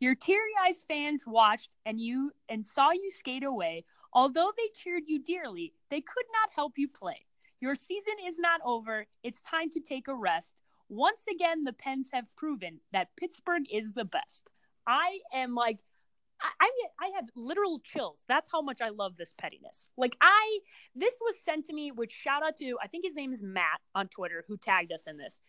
[0.00, 3.84] Your teary-eyed fans watched and you and saw you skate away.
[4.14, 7.26] Although they cheered you dearly, they could not help you play.
[7.60, 9.06] Your season is not over.
[9.22, 10.62] It's time to take a rest.
[10.88, 14.48] Once again, the Pens have proven that Pittsburgh is the best.
[14.86, 15.78] I am like,
[16.40, 18.22] I, I have literal chills.
[18.28, 19.90] That's how much I love this pettiness.
[19.96, 20.58] Like I,
[20.94, 21.90] this was sent to me.
[21.90, 25.06] Which shout out to I think his name is Matt on Twitter who tagged us
[25.06, 25.40] in this.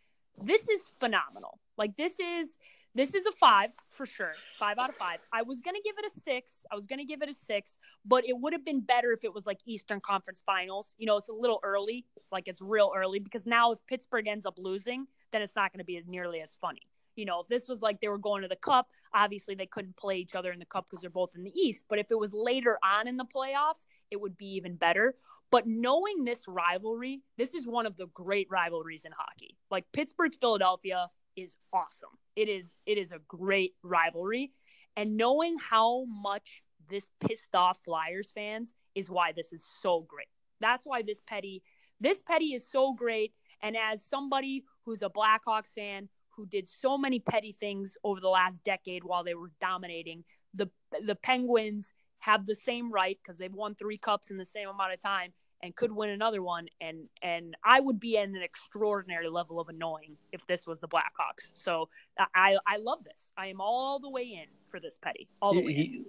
[0.42, 1.60] This is phenomenal.
[1.78, 2.58] Like this is
[2.96, 4.34] this is a five for sure.
[4.58, 5.20] Five out of five.
[5.34, 6.66] I was gonna give it a six.
[6.72, 9.34] I was gonna give it a six, but it would have been better if it
[9.34, 10.96] was like Eastern Conference Finals.
[10.98, 12.06] You know, it's a little early.
[12.32, 15.84] Like it's real early because now if Pittsburgh ends up losing, then it's not gonna
[15.84, 16.88] be as nearly as funny.
[17.18, 19.98] You know, if this was like they were going to the Cup, obviously they couldn't
[19.98, 21.86] play each other in the Cup because they're both in the East.
[21.90, 25.16] But if it was later on in the playoffs, it would be even better.
[25.52, 29.58] But knowing this rivalry, this is one of the great rivalries in hockey.
[29.70, 32.10] Like Pittsburgh Philadelphia is awesome.
[32.36, 34.52] It is it is a great rivalry.
[34.98, 40.28] And knowing how much this pissed off Flyers fans is why this is so great.
[40.62, 41.64] That's why this petty
[42.00, 43.34] this petty is so great.
[43.62, 48.28] And as somebody who's a Blackhawks fan who did so many petty things over the
[48.28, 50.24] last decade while they were dominating.
[50.54, 50.70] The
[51.06, 54.94] the Penguins have the same right because they've won three cups in the same amount
[54.94, 55.34] of time
[55.66, 56.68] and could win another one.
[56.80, 60.88] And and I would be at an extraordinary level of annoying if this was the
[60.88, 61.52] Blackhawks.
[61.56, 61.90] So
[62.34, 63.32] I I love this.
[63.38, 65.28] I am all the way in for this petty.
[65.42, 65.72] All the way.
[65.72, 66.06] You,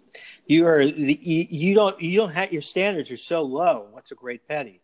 [0.47, 3.88] you are the you don't you don't have your standards are so low.
[3.90, 4.83] What's a great petty?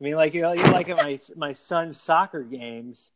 [0.00, 3.10] I mean, like you know, you like at my my son's soccer games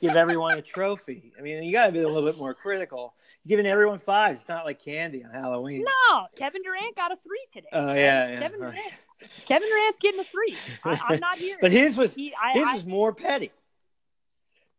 [0.00, 1.32] give everyone a trophy.
[1.38, 3.14] I mean, you got to be a little bit more critical.
[3.46, 4.36] giving everyone five.
[4.36, 5.84] It's not like candy on Halloween.
[5.84, 7.68] No, Kevin Durant got a three today.
[7.72, 8.78] Oh yeah, yeah, Kevin Durant.
[9.46, 10.56] Kevin Durant's getting a three.
[10.84, 11.56] I, am not here.
[11.60, 13.50] but his was he, I, his I, was more petty.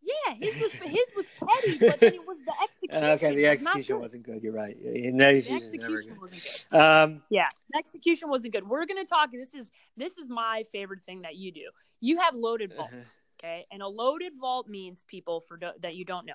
[0.06, 3.04] Yeah, his was his was petty, but it was the execution.
[3.12, 4.44] okay, the execution was not good.
[4.44, 4.78] You're right.
[4.80, 6.80] No, the execution wasn't good.
[6.80, 8.68] Um, yeah, the execution wasn't good.
[8.68, 9.32] We're gonna talk.
[9.32, 11.70] This is this is my favorite thing that you do.
[12.02, 12.94] You have loaded vaults.
[12.94, 13.04] Uh-huh.
[13.40, 13.66] Okay.
[13.72, 16.34] And a loaded vault means people for that you don't know.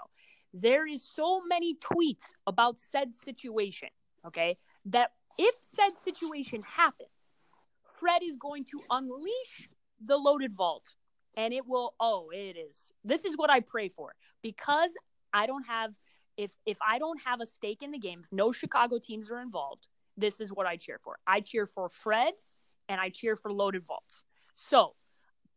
[0.53, 3.89] There is so many tweets about said situation.
[4.27, 4.59] Okay.
[4.87, 7.31] That if said situation happens,
[7.99, 9.69] Fred is going to unleash
[10.05, 10.87] the loaded vault
[11.37, 12.93] and it will, oh, it is.
[13.05, 14.91] This is what I pray for because
[15.33, 15.93] I don't have,
[16.37, 19.41] if, if I don't have a stake in the game, if no Chicago teams are
[19.41, 19.87] involved,
[20.17, 21.19] this is what I cheer for.
[21.27, 22.35] I cheer for Fred
[22.89, 24.25] and I cheer for loaded vaults.
[24.55, 24.95] So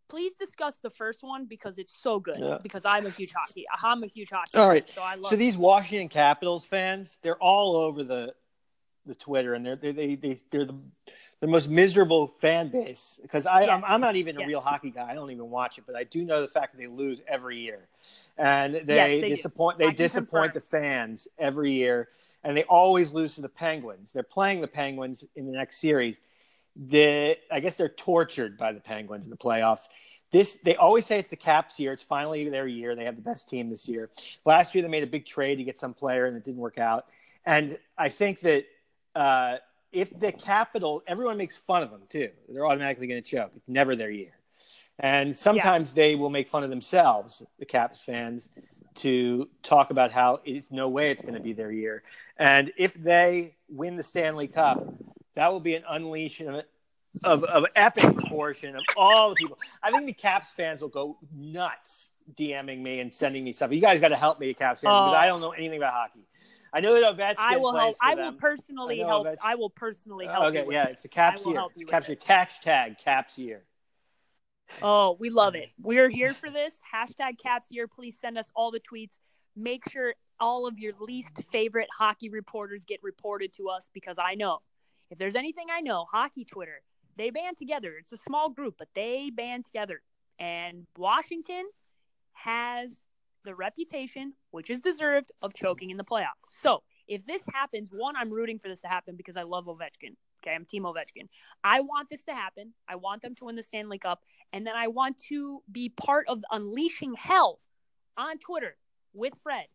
[0.09, 2.39] please discuss the first one because it's so good.
[2.39, 2.57] Yeah.
[2.61, 3.65] Because I'm a huge hockey.
[3.81, 4.57] I'm a huge hockey.
[4.57, 4.87] All right.
[4.87, 5.27] Fan, so I love.
[5.27, 8.33] So these Washington Capitals fans, they're all over the
[9.05, 10.77] the Twitter, and they're they they, they they're the
[11.41, 13.69] the most miserable fan base because I yes.
[13.69, 14.47] I'm, I'm, not even a yes.
[14.47, 15.09] real hockey guy.
[15.09, 17.59] I don't even watch it, but I do know the fact that they lose every
[17.59, 17.87] year,
[18.37, 19.85] and they, yes, they disappoint do.
[19.85, 20.53] they disappoint confirm.
[20.53, 22.09] the fans every year,
[22.43, 24.13] and they always lose to the Penguins.
[24.13, 26.21] They're playing the Penguins in the next series
[26.75, 29.87] the I guess they're tortured by the Penguins in the playoffs.
[30.31, 31.93] This they always say it's the Caps year.
[31.93, 32.95] It's finally their year.
[32.95, 34.09] They have the best team this year.
[34.45, 36.77] Last year they made a big trade to get some player and it didn't work
[36.77, 37.05] out.
[37.45, 38.65] And I think that
[39.15, 39.57] uh,
[39.91, 42.29] if the Capital, everyone makes fun of them too.
[42.49, 43.51] They're automatically going to choke.
[43.55, 44.31] It's never their year.
[44.99, 46.03] And sometimes yeah.
[46.03, 48.49] they will make fun of themselves, the Caps fans,
[48.95, 52.03] to talk about how it's no way it's going to be their year.
[52.37, 54.85] And if they win the Stanley Cup,
[55.35, 56.63] that will be an unleashing of,
[57.23, 59.57] of, of epic proportion of all the people.
[59.81, 63.71] I think the Caps fans will go nuts DMing me and sending me stuff.
[63.71, 65.33] You guys got to help me, Caps fans, because I oh.
[65.33, 66.25] don't know anything about hockey.
[66.73, 67.95] I know that Ovechkin I will help.
[68.01, 69.27] I will personally help.
[69.43, 70.45] I will personally help.
[70.45, 71.61] Okay, yeah, it's a Caps year.
[71.75, 72.17] It's Caps year.
[72.17, 73.63] Hashtag Caps year.
[74.81, 75.69] Oh, we love it.
[75.79, 76.81] We're here for this.
[76.91, 77.87] Hashtag Caps year.
[77.87, 79.19] Please send us all the tweets.
[79.55, 84.33] Make sure all of your least favorite hockey reporters get reported to us because I
[84.33, 84.59] know
[85.13, 86.81] if there's anything I know, hockey Twitter,
[87.17, 87.93] they band together.
[87.99, 90.01] It's a small group, but they band together.
[90.39, 91.65] And Washington
[92.31, 92.99] has
[93.45, 96.49] the reputation, which is deserved, of choking in the playoffs.
[96.49, 100.15] So if this happens, one, I'm rooting for this to happen because I love Ovechkin.
[100.41, 101.27] Okay, I'm Team Ovechkin.
[101.63, 102.73] I want this to happen.
[102.89, 104.21] I want them to win the Stanley Cup,
[104.51, 107.59] and then I want to be part of unleashing hell
[108.17, 108.75] on Twitter
[109.13, 109.67] with Fred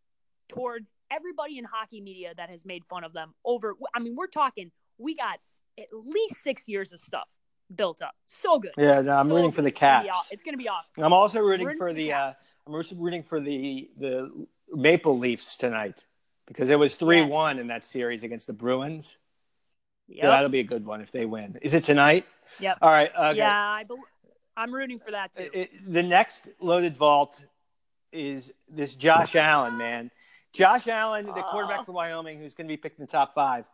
[0.49, 3.77] towards everybody in hockey media that has made fun of them over.
[3.95, 5.39] I mean, we're talking we got
[5.79, 7.29] at least six years of stuff
[7.75, 8.15] built up.
[8.27, 8.73] So good.
[8.77, 10.29] Yeah, no, I'm so rooting for the Caps.
[10.31, 11.03] It's going to be awesome.
[11.03, 12.09] I'm also rooting, rooting for, the.
[12.09, 12.33] the uh,
[12.67, 16.05] I'm also rooting for the the Maple Leafs tonight
[16.47, 17.31] because it was three yes.
[17.31, 19.17] one in that series against the Bruins.
[20.09, 20.19] Yep.
[20.23, 21.59] Yeah, that'll be a good one if they win.
[21.63, 22.27] Is it tonight?
[22.61, 22.79] Yep.
[22.81, 23.11] All right.
[23.15, 23.39] Okay.
[23.39, 23.95] Yeah, I be-
[24.57, 25.51] I'm rooting for that too.
[25.53, 27.45] It, the next loaded vault
[28.13, 30.11] is this Josh Allen man.
[30.53, 33.67] Josh Allen, the quarterback for Wyoming, who's going to be picked in the top five.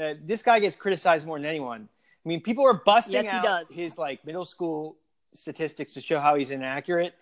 [0.00, 1.88] Uh, this guy gets criticized more than anyone.
[2.24, 3.70] I mean, people are busting yes, out does.
[3.70, 4.96] his like middle school
[5.34, 7.14] statistics to show how he's inaccurate,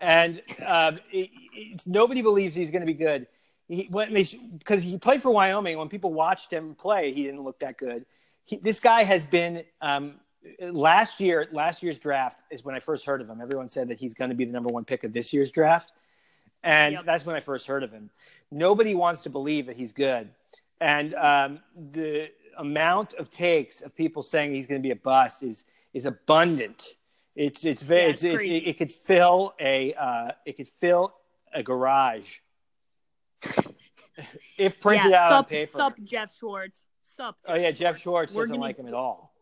[0.00, 1.30] and um, it,
[1.86, 3.26] nobody believes he's going to be good.
[3.68, 4.24] he when they
[4.58, 5.76] because he played for Wyoming.
[5.78, 8.06] When people watched him play, he didn't look that good.
[8.44, 10.14] He, this guy has been um,
[10.60, 11.48] last year.
[11.52, 13.40] Last year's draft is when I first heard of him.
[13.40, 15.92] Everyone said that he's going to be the number one pick of this year's draft,
[16.62, 17.04] and Yep.
[17.06, 18.10] that's when I first heard of him.
[18.50, 20.28] Nobody wants to believe that he's good,
[20.80, 21.60] and um,
[21.92, 26.06] the amount of takes of people saying he's going to be a bust is is
[26.06, 26.96] abundant.
[27.34, 31.14] It's it's very Yeah, it's, it's it's, it, could fill a uh, it could fill
[31.52, 32.38] a garage
[34.58, 35.72] if printed yeah, out on paper.
[35.72, 36.86] sup, Jeff Schwartz.
[37.02, 37.36] Sup.
[37.46, 39.32] oh yeah, Jeff Schwartz We're doesn't gonna- like him at all.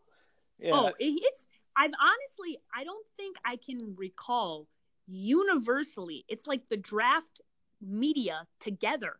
[0.59, 0.71] Yeah.
[0.73, 1.47] Oh, it, it's.
[1.75, 4.67] I've honestly, I don't think I can recall
[5.07, 6.23] universally.
[6.27, 7.41] It's like the draft
[7.81, 9.15] media together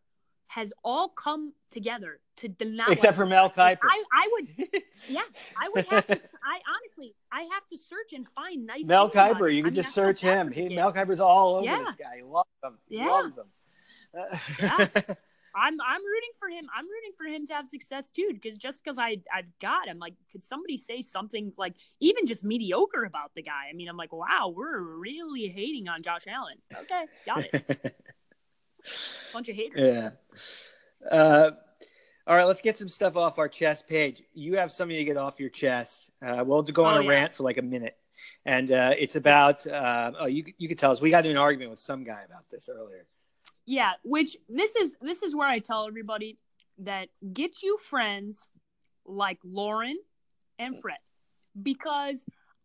[0.56, 2.86] has all come together to deny.
[2.90, 3.80] except for Mel Kiper.
[3.82, 4.48] I, I would,
[5.10, 5.22] yeah,
[5.60, 6.14] I would have to.
[6.14, 8.86] I honestly, I have to search and find nice.
[8.86, 10.52] Mel Kiper, you I could mean, just search him.
[10.52, 10.70] He.
[10.76, 11.84] Mel Kiper's all over Yeah.
[11.86, 12.18] this guy.
[12.18, 12.78] He loves him.
[12.88, 13.08] He Yeah.
[13.08, 13.46] loves him.
[14.14, 14.88] Yeah.
[15.56, 16.66] I'm I'm rooting for him.
[16.76, 18.30] I'm rooting for him to have success too.
[18.34, 22.44] Because just because I I've got him, like, could somebody say something like even just
[22.44, 23.68] mediocre about the guy?
[23.70, 26.58] I mean, I'm like, wow, we're really hating on Josh Allen.
[26.82, 27.96] Okay, got it.
[29.34, 29.80] Bunch of haters.
[29.82, 31.10] yeah.
[31.10, 31.52] Uh,
[32.26, 34.24] all right, let's get some stuff off our chest page.
[34.34, 36.12] You have something to get off your chest.
[36.26, 37.10] Uh, we'll go on Oh, a yeah.
[37.10, 37.98] rant for like a minute,
[38.46, 39.66] and uh, it's about.
[39.68, 41.02] Uh, oh, you you could tell us.
[41.02, 43.06] We got into an argument with some guy about this earlier.
[43.66, 46.38] Yeah, which this is this is where I tell everybody
[46.80, 48.48] that get you friends
[49.06, 49.98] like Lauren
[50.58, 50.98] and Fred
[51.62, 52.24] because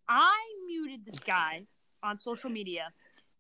[0.09, 1.67] I muted this guy
[2.03, 2.93] on social media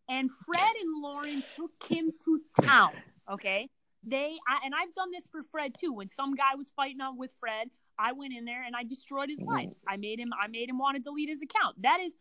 [0.09, 2.93] and Fred and Lauren took him to town,
[3.31, 3.69] okay?
[4.05, 5.93] They I, and I've done this for Fred too.
[5.93, 9.29] When some guy was fighting on with Fred, I went in there and I destroyed
[9.29, 9.73] his life.
[9.87, 11.83] I made him I made him want to delete his account.
[11.83, 12.13] That is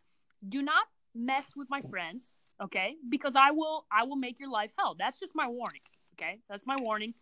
[0.48, 0.86] do not
[1.16, 5.20] mess with my friends okay because i will i will make your life hell that's
[5.20, 5.82] just my warning
[6.14, 7.14] okay that's my warning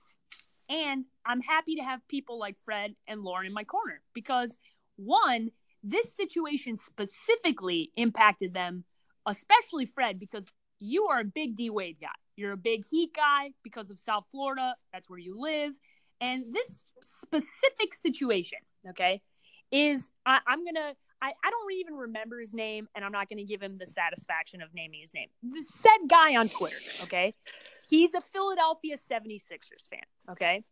[0.70, 4.57] and i'm happy to have people like fred and lauren in my corner because
[4.97, 5.49] one
[5.84, 8.84] this situation specifically impacted them
[9.26, 13.51] especially fred because you are a big d wade guy you're a big heat guy
[13.63, 15.73] because of south florida that's where you live
[16.21, 18.59] and this specific situation
[18.89, 19.21] okay
[19.71, 23.38] is I, i'm gonna I, I don't even remember his name, and I'm not going
[23.38, 25.30] to give him the satisfaction of naming his name.
[25.41, 27.34] The said guy on Twitter, okay?
[27.89, 30.63] He's a Philadelphia 76ers fan, okay?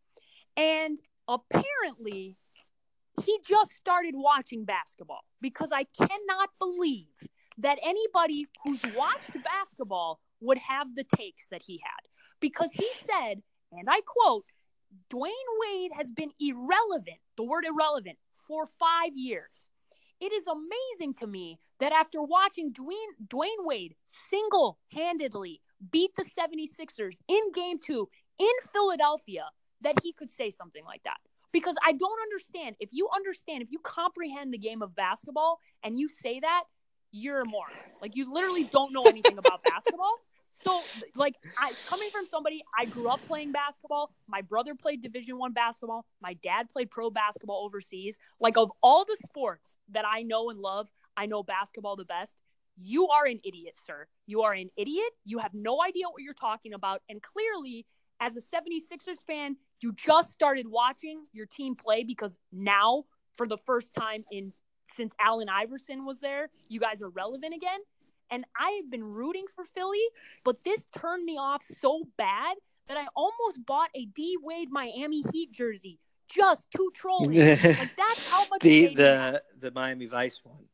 [0.57, 2.37] And apparently,
[3.23, 7.07] he just started watching basketball because I cannot believe
[7.59, 12.07] that anybody who's watched basketball would have the takes that he had.
[12.39, 13.41] Because he said,
[13.71, 14.45] and I quote,
[15.09, 19.69] Dwyane Wade has been irrelevant, the word irrelevant, for five years.
[20.19, 23.95] It is amazing to me that after watching Dwyane, Dwyane Wade
[24.29, 28.07] single handedly beat the 76ers in game two
[28.39, 29.45] in Philadelphia,
[29.81, 31.17] that he could say something like that.
[31.51, 32.75] Because I don't understand.
[32.79, 36.63] If you understand, if you comprehend the game of basketball and you say that,
[37.13, 37.71] you're a moron.
[38.01, 40.17] Like you literally don't know anything about basketball.
[40.61, 40.81] So,
[41.15, 44.13] like, I coming from somebody, I grew up playing basketball.
[44.27, 46.05] My brother played Division One basketball.
[46.21, 48.17] My dad played pro basketball overseas.
[48.39, 52.35] Like, of all the sports that I know and love, I know basketball the best.
[52.77, 54.07] You are an idiot, sir.
[54.25, 55.11] You are an idiot.
[55.25, 57.01] You have no idea what you're talking about.
[57.09, 57.85] And clearly,
[58.19, 63.03] as a 76ers fan, you just started watching your team play because now,
[63.35, 64.53] for the first time in
[64.95, 67.79] since Allen Iverson was there, you guys are relevant again.
[68.31, 70.03] And I have been rooting for Philly,
[70.43, 72.55] but this turned me off so bad
[72.87, 77.57] that I almost bought a D Wade Miami Heat jersey just to troll him.
[77.77, 79.33] like that's how much the it made me mad.
[79.33, 80.65] the the Miami Vice one.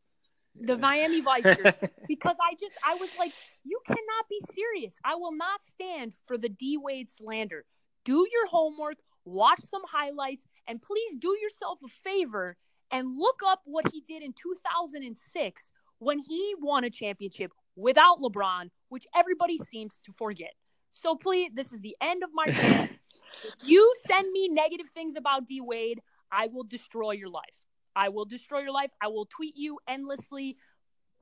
[0.56, 4.96] the Miami Vice jersey because I just I was like, you cannot be serious.
[5.04, 7.66] I will not stand for the D Wade slander.
[8.06, 12.56] Do your homework, watch some highlights, and please do yourself a favor
[12.92, 18.70] and look up what he did in 2006 when he won a championship without LeBron,
[18.90, 20.54] which everybody seems to forget.
[20.92, 22.92] So please, this is the end of my rant.
[23.44, 27.44] if you send me negative things about D Wade, I will destroy your life.
[27.96, 28.92] I will destroy your life.
[29.02, 30.58] I will tweet you endlessly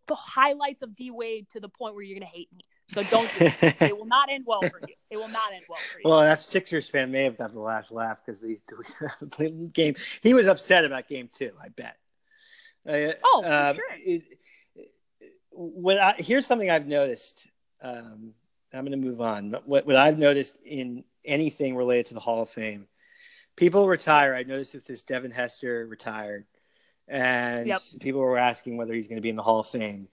[0.07, 2.65] the highlights of D Wade to the point where you're going to hate me.
[2.89, 3.75] So don't do it.
[3.81, 4.93] It will not end well for you.
[5.09, 6.03] It will not end well for you.
[6.09, 8.59] Well, that Sixers fan may have got the last laugh because the
[9.37, 9.95] the game.
[10.21, 11.51] He was upset about game two.
[11.61, 11.97] I bet.
[12.87, 13.85] Uh, Oh, um, sure.
[13.91, 14.23] it-
[15.49, 17.47] what I, here's something I've noticed.
[17.81, 18.33] Um,
[18.73, 19.55] I'm going to move on.
[19.65, 22.87] What, what I've noticed in anything related to the Hall of Fame,
[23.55, 24.35] people retire.
[24.35, 26.45] I noticed if this Devin Hester retired,
[27.07, 27.81] and Yep.
[28.01, 30.09] people were asking whether he's going to be in the Hall of Fame.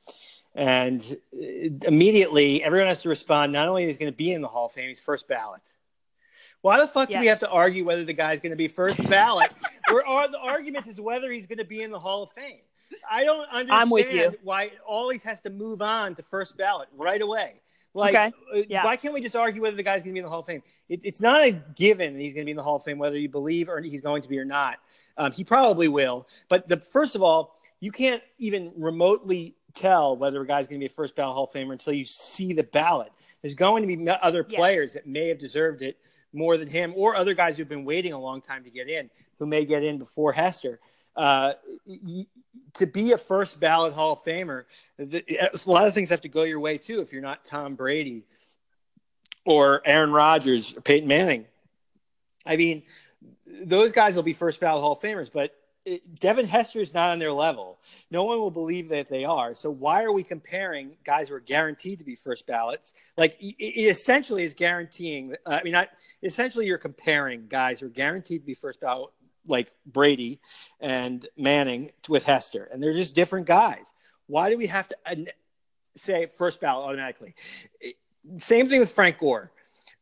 [0.54, 1.02] And
[1.34, 3.52] uh, immediately, everyone has to respond.
[3.52, 5.62] Not only is he going to be in the Hall of Fame, he's first ballot,
[6.60, 7.18] Why the fuck Yes.
[7.18, 9.50] do we have to argue whether the guy's going to be first ballot?
[9.90, 12.60] or, or the argument is whether he's going to be in the Hall of Fame.
[13.10, 14.32] I don't understand I'm with you.
[14.44, 17.60] why it always has to move on to first ballot right away.
[17.92, 18.32] Like, Okay.
[18.54, 18.84] uh, Yeah.
[18.84, 20.46] why can't we just argue whether the guy's going to be in the Hall of
[20.46, 20.62] Fame?
[20.88, 22.98] It, it's not a given that he's going to be in the Hall of Fame,
[22.98, 24.78] whether you believe or he's going to be or not.
[25.18, 26.26] Um, he probably will.
[26.48, 30.84] But the first of all, you can't even remotely tell whether a guy's going to
[30.84, 33.12] be a first ballot Hall of Famer until you see the ballot.
[33.42, 34.56] There's going to be other Yes.
[34.56, 35.98] players that may have deserved it
[36.32, 39.08] more than him, or other guys who've been waiting a long time to get in,
[39.38, 40.80] who may get in before Hester.
[41.14, 41.52] Uh,
[42.74, 44.64] to be a first ballot Hall of Famer,
[44.98, 47.00] the, a lot of things have to go your way too.
[47.00, 48.24] If you're not Tom Brady
[49.44, 51.46] or Aaron Rodgers or Peyton Manning,
[52.44, 52.82] I mean,
[53.62, 55.54] those guys will be first ballot Hall of Famers, but
[56.18, 57.78] Devin Hester is not on their level.
[58.10, 59.54] No one will believe that they are.
[59.54, 62.94] So why are we comparing guys who are guaranteed to be first ballots?
[63.18, 65.34] Like it, essentially is guaranteeing.
[65.44, 65.76] I mean,
[66.22, 69.10] essentially you're comparing guys who are guaranteed to be first ballot,
[69.46, 70.40] like Brady
[70.80, 73.92] and Manning, with Hester, and they're just different guys.
[74.26, 75.14] Why do we have to uh,
[75.96, 77.34] say first ballot automatically?
[78.38, 79.52] Same thing with Frank Gore.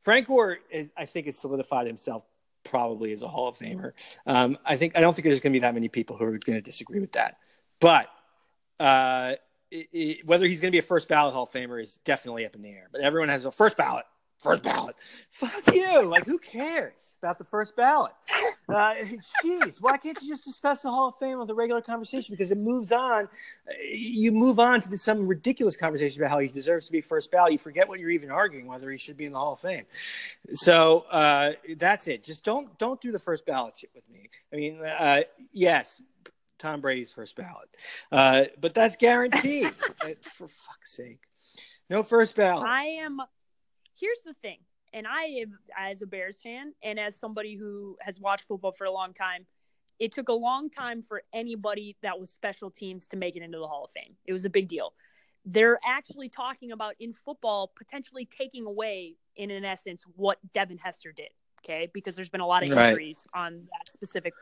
[0.00, 2.24] Frank Gore, is, I think, has solidified himself
[2.64, 3.92] probably is a Hall of Famer.
[4.26, 6.38] Um, I think I don't think there's going to be that many people who are
[6.38, 7.36] going to disagree with that.
[7.80, 8.08] But
[8.78, 9.34] uh,
[9.70, 12.46] it, it, whether he's going to be a first ballot Hall of Famer is definitely
[12.46, 12.88] up in the air.
[12.92, 14.04] But everyone has a first ballot.
[14.42, 14.96] First ballot.
[15.30, 16.02] Fuck you.
[16.02, 18.10] Like, who cares about the first ballot?
[18.68, 18.94] Uh,
[19.44, 22.32] Jeez, why can't you just discuss the Hall of Fame with a regular conversation?
[22.32, 23.28] Because it moves on.
[23.92, 27.52] You move on to some ridiculous conversation about how he deserves to be first ballot.
[27.52, 29.84] You forget what you're even arguing, whether he should be in the Hall of Fame.
[30.54, 32.24] So uh, that's it.
[32.24, 34.28] Just don't don't do the first ballot shit with me.
[34.52, 35.22] I mean, uh,
[35.52, 36.02] yes,
[36.58, 37.68] Tom Brady's first ballot,
[38.10, 39.72] uh, but that's guaranteed.
[40.02, 41.20] Uh, For fuck's sake,
[41.88, 42.66] no first ballot.
[42.68, 43.20] I am.
[43.98, 44.58] Here's the thing,
[44.92, 48.84] and I am as a Bears fan and as somebody who has watched football for
[48.84, 49.46] a long time.
[49.98, 53.58] It took a long time for anybody that was special teams to make it into
[53.58, 54.16] the Hall of Fame.
[54.24, 54.94] It was a big deal.
[55.44, 61.12] They're actually talking about in football potentially taking away, in an essence, what Devin Hester
[61.12, 61.30] did.
[61.60, 62.88] Okay, because there's been a lot of Right.
[62.88, 64.34] injuries on that specific.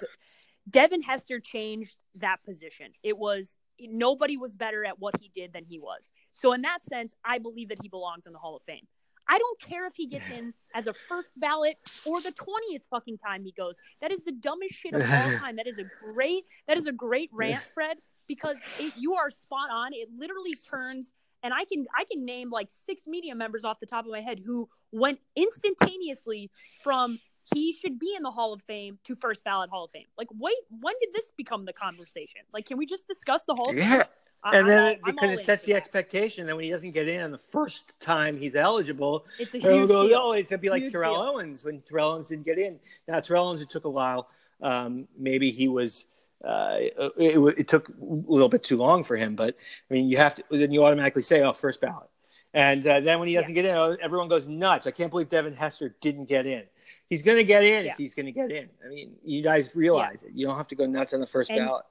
[0.71, 2.93] Devin Hester changed that position.
[3.03, 6.13] It was nobody was better at what he did than he was.
[6.33, 8.87] So in that sense, I believe that he belongs in the Hall of Fame.
[9.31, 13.19] I don't care if he gets in as a first ballot or the twentieth fucking
[13.19, 13.77] time he goes.
[14.03, 15.57] That is the dumbest shit of all time.
[15.57, 16.45] That is a great.
[16.67, 19.93] That is a great rant, Fred, because it, you are spot on.
[19.95, 21.13] It literally turns,
[21.45, 24.21] and I can I can name like six media members off the top of my
[24.21, 26.51] head who went instantaneously
[26.83, 27.21] from
[27.55, 30.07] he should be in the Hall of Fame to first ballot Hall of Fame.
[30.19, 32.43] Like, wait, when did this become the conversation?
[32.53, 33.91] Like, can we just discuss the Hall of Fame?
[33.91, 34.05] Yeah.
[34.45, 35.79] And then I'm because it sets the that.
[35.79, 39.59] expectation that when he doesn't get in on the first time he's eligible, It's a
[39.59, 40.19] huge goes, deal.
[40.23, 41.23] oh, it's gonna be like Huge Terrell deal.
[41.23, 42.79] Owens when Terrell Owens didn't get in.
[43.07, 44.29] Now Terrell Owens, it took a while.
[44.63, 46.07] Um, maybe he was.
[46.43, 46.77] Uh,
[47.19, 49.57] it, it took a little bit too long for him, but
[49.91, 50.45] I mean, you have to.
[50.51, 52.09] Then you automatically say, "Oh, first ballot,"
[52.55, 54.87] and uh, then when he doesn't get in, oh, everyone goes nuts.
[54.87, 56.63] I can't believe Devin Hester didn't get in.
[57.11, 57.93] He's going to get in Yeah.
[57.93, 58.71] if he's going to get in.
[58.83, 60.31] I mean, you guys realize it.
[60.35, 61.85] You don't have to go nuts on the first And ballot.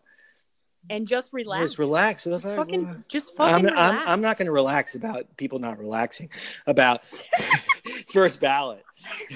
[0.90, 1.64] And just relax.
[1.64, 2.24] Just relax.
[2.24, 3.78] Just fucking, just fucking I'm.
[3.78, 6.30] I'm, I'm not going to relax about people not relaxing
[6.68, 7.06] about
[8.08, 8.84] first ballot.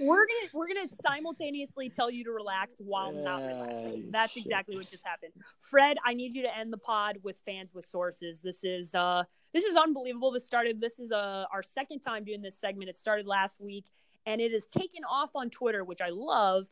[0.00, 4.10] we're gonna we're gonna simultaneously tell you to relax while not Uh, relaxing.
[4.10, 5.32] That's exactly what just happened.
[5.58, 8.40] Fred, I need you to end the pod with fans with sources.
[8.40, 10.30] This is uh this is unbelievable.
[10.30, 12.88] This started this is uh our second time doing this segment.
[12.88, 13.86] It started last week
[14.26, 16.66] and it is taken off on Twitter, which I love.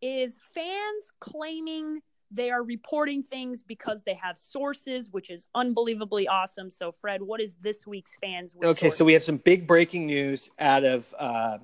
[0.00, 2.02] Is fans claiming
[2.32, 6.70] they are reporting things because they have sources, which is unbelievably awesome.
[6.70, 10.06] So, Fred, what is this week's fans with okay, so we have some big breaking
[10.06, 11.58] news out of uh,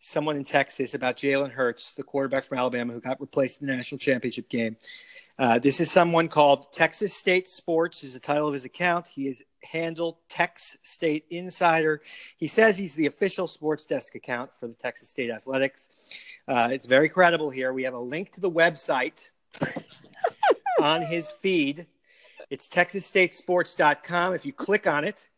[0.00, 3.74] someone in Texas about Jalen Hurts, the quarterback from Alabama who got replaced in the
[3.74, 4.76] national championship game.
[5.38, 9.06] Uh, this is someone called Texas State Sports is the title of his account.
[9.06, 12.02] He is handled Tex State Insider.
[12.36, 15.88] He says he's the official sports desk account for the Texas State Athletics.
[16.48, 17.72] Uh, it's very credible here.
[17.72, 19.30] We have a link to the website
[20.80, 21.86] on his feed.
[22.50, 24.34] It's texasstatesports.com.
[24.34, 25.28] If you click on it,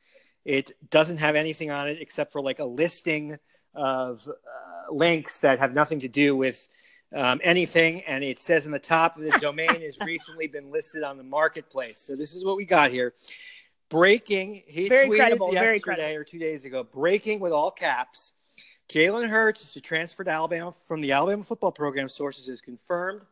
[0.44, 3.36] it doesn't have anything on it except for like a listing
[3.74, 6.68] of uh, links that have nothing to do with
[7.14, 8.02] um, anything.
[8.02, 11.24] And it says in the top that the domain has recently been listed on the
[11.24, 11.98] marketplace.
[11.98, 13.14] So this is what we got here.
[13.88, 18.34] Breaking, he Very tweeted credible, very yesterday or two days ago, breaking with all caps.
[18.88, 22.08] Jalen Hurts is to transfer to Alabama from the Alabama football program.
[22.08, 23.22] Sources is confirmed.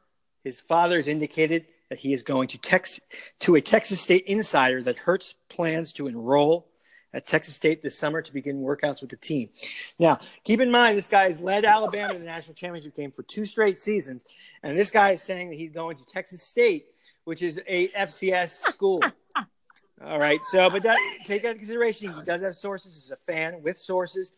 [0.49, 3.01] His father has indicated that he is going to text
[3.41, 6.67] to a Texas State insider that Hurts plans to enroll
[7.13, 9.51] at Texas State this summer to begin workouts with the team.
[9.99, 13.25] Now, keep in mind, this guy has led Alabama to the national championship game for
[13.25, 14.25] two straight seasons,
[14.63, 16.87] and this guy is saying that he's going to Texas State,
[17.25, 19.03] which is a FCS school.
[20.03, 20.43] All right.
[20.47, 20.97] So, but that
[21.27, 22.15] take that into consideration.
[22.15, 22.95] He does have sources.
[22.95, 24.33] He's a fan with sources.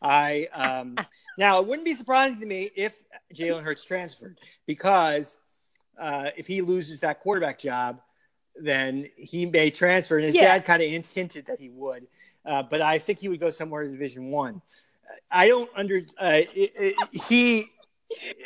[0.00, 0.96] I um,
[1.36, 2.96] now it wouldn't be surprising to me if
[3.34, 5.36] Jalen Hurts transferred because
[6.00, 8.00] uh, if he loses that quarterback job,
[8.56, 10.16] then he may transfer.
[10.16, 10.46] And his Yeah.
[10.56, 12.06] dad kind of hinted that he would,
[12.44, 14.62] uh, but I think he would go somewhere in Division One.
[15.30, 17.70] I don't under uh, it, it, he.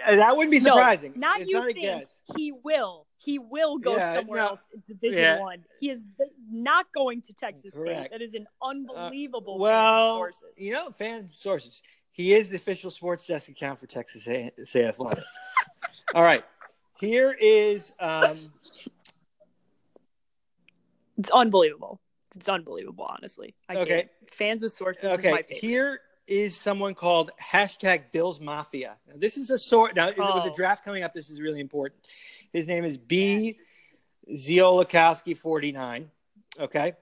[0.07, 1.15] That wouldn't be No, surprising.
[1.17, 2.05] not it's you not think guess.
[2.37, 3.07] he will.
[3.17, 4.49] He will go Yeah, somewhere no.
[4.49, 5.39] else in Division Yeah.
[5.39, 5.65] One.
[5.81, 6.03] He is
[6.51, 8.11] not going to Texas State.
[8.11, 9.55] That is an unbelievable.
[9.55, 10.43] fan Well, sources.
[10.59, 11.83] you know, fan sources.
[12.13, 15.27] He is the official sports desk account for Texas A- Athletics.
[16.15, 16.45] All right,
[17.05, 18.37] here is um,
[21.19, 22.01] It's unbelievable.
[22.37, 23.55] It's unbelievable, honestly.
[23.69, 23.91] I Okay.
[23.91, 24.11] can't.
[24.33, 25.45] Fans with sources okay.
[25.49, 28.97] Here is someone called hashtag Bills Mafia.
[29.07, 29.95] Now, this is a sort.
[29.95, 30.55] Now, with the Oh.
[30.57, 32.01] draft coming up, this is really important.
[32.53, 33.55] His name is B.
[34.29, 36.11] Ziolakowski forty nine.
[36.59, 36.95] Okay,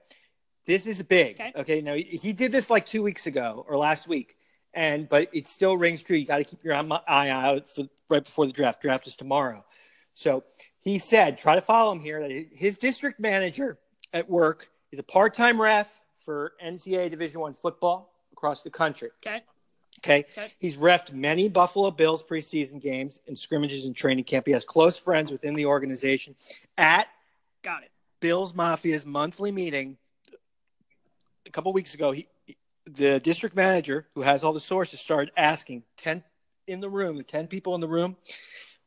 [0.65, 1.35] this is big.
[1.39, 1.53] Okay.
[1.55, 1.81] Okay.
[1.81, 4.35] Now he- he did this like two weeks ago or last week,
[4.73, 6.17] and but it still rings true.
[6.17, 8.81] You got to keep your eye out for right before the draft.
[8.81, 9.65] Draft is tomorrow.
[10.13, 10.43] So
[10.81, 12.21] he said, try to follow him here.
[12.21, 13.77] That his district manager
[14.13, 19.09] at work is a part-time ref for NCAA Division One football across the country.
[19.25, 19.41] Okay.
[19.99, 20.25] Okay.
[20.31, 20.51] Okay.
[20.59, 24.45] He's refed many Buffalo Bills preseason games and scrimmages and training camp.
[24.45, 26.35] He has close friends within the organization.
[26.77, 27.07] At
[27.63, 27.91] Got it.
[28.19, 29.97] Bills Mafia's monthly meeting
[31.45, 32.27] a couple weeks ago, he,
[32.85, 36.23] the district manager, who has all the sources, started asking 10
[36.67, 38.15] in the room, the 10 people in the room,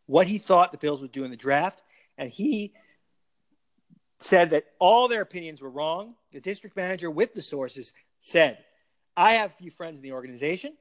[0.07, 1.82] what he thought the Bills would do in the draft.
[2.16, 2.72] And he
[4.18, 6.14] said that all their opinions were wrong.
[6.32, 7.92] The district manager, with the sources,
[8.22, 8.59] said,
[9.16, 10.72] I have a few friends in the organization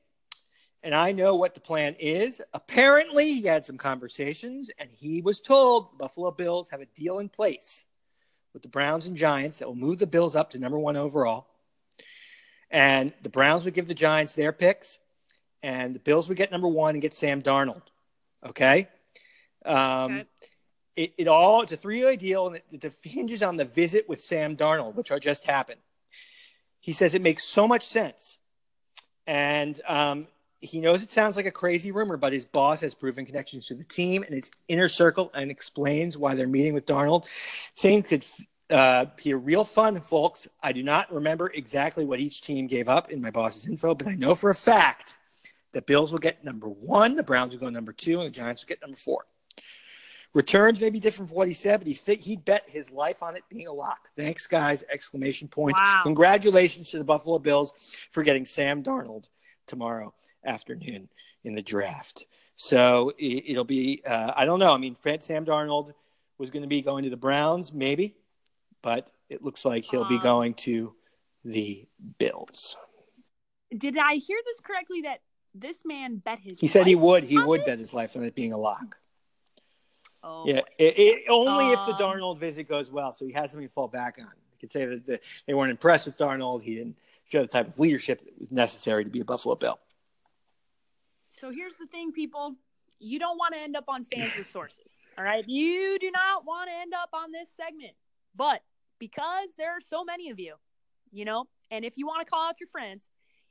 [0.85, 2.41] and I know what the plan is.
[2.53, 7.17] Apparently, he had some conversations and he was told the Buffalo Bills have a deal
[7.17, 7.85] in place
[8.53, 11.47] with the Browns and Giants that will move the Bills up to number one overall.
[12.69, 14.99] And the Browns would give the Giants their picks,
[15.63, 17.81] and the Bills would get number one and get Sam Darnold.
[18.45, 18.87] Okay.
[19.65, 20.25] Um, Okay.
[20.95, 24.21] It, it all it's a three-way deal, and it, it hinges on the visit with
[24.21, 25.81] Sam Darnold, which just happened.
[26.79, 28.37] He says it makes so much sense,
[29.27, 30.27] and um,
[30.61, 33.75] he knows it sounds like a crazy rumor, but his boss has proven connections to
[33.75, 37.25] the team and its inner circle, and explains why they're meeting with Darnold.
[37.77, 38.25] Thing could
[38.69, 40.47] uh, be a real fun, folks.
[40.63, 44.07] I do not remember exactly what each team gave up in my boss's info, but
[44.07, 45.17] I know for a fact
[45.73, 48.63] the Bills will get number one, the Browns will go number two, and the Giants
[48.63, 49.25] will get number four.
[50.35, 53.23] Returns may be different from what he said, but he th- he bet his life
[53.23, 54.09] on it being a lock.
[54.17, 54.83] Thanks, guys!
[54.91, 55.77] Exclamation point!
[55.77, 56.01] Wow.
[56.03, 57.71] Congratulations to the Buffalo Bills
[58.11, 59.29] for getting Sam Darnold
[59.65, 60.13] tomorrow
[60.45, 61.07] afternoon
[61.45, 62.25] in the draft.
[62.57, 64.73] So it, it'll be uh, I don't know.
[64.73, 65.93] I mean, Sam Darnold
[66.37, 68.17] was going to be going to the Browns, maybe,
[68.81, 70.93] but it looks like he'll be Um, going to
[71.45, 72.75] the Bills.
[73.75, 75.03] Did I hear this correctly?
[75.03, 75.21] That
[75.53, 76.59] this man bet his.
[76.59, 77.23] He said he would.
[77.23, 77.67] He would this?
[77.67, 78.97] bet his life on it being a lock.
[80.27, 83.51] Oh, Yeah, it, it, only if the Um, Darnold visit goes well, so he has
[83.51, 84.25] something to fall back on.
[84.25, 86.63] You could say that the, they weren't impressed with Darnold.
[86.63, 89.79] He didn't show the type of leadership that was necessary to be a Buffalo Bill.
[91.29, 92.55] So here's the thing, people.
[92.97, 94.99] You don't want to end up on fans with sources.
[95.17, 95.47] All right.
[95.47, 97.93] You do not want to end up on this segment.
[98.35, 98.61] But
[98.97, 100.55] because there are so many of you,
[101.11, 103.09] you know, and if you want to call out your friends,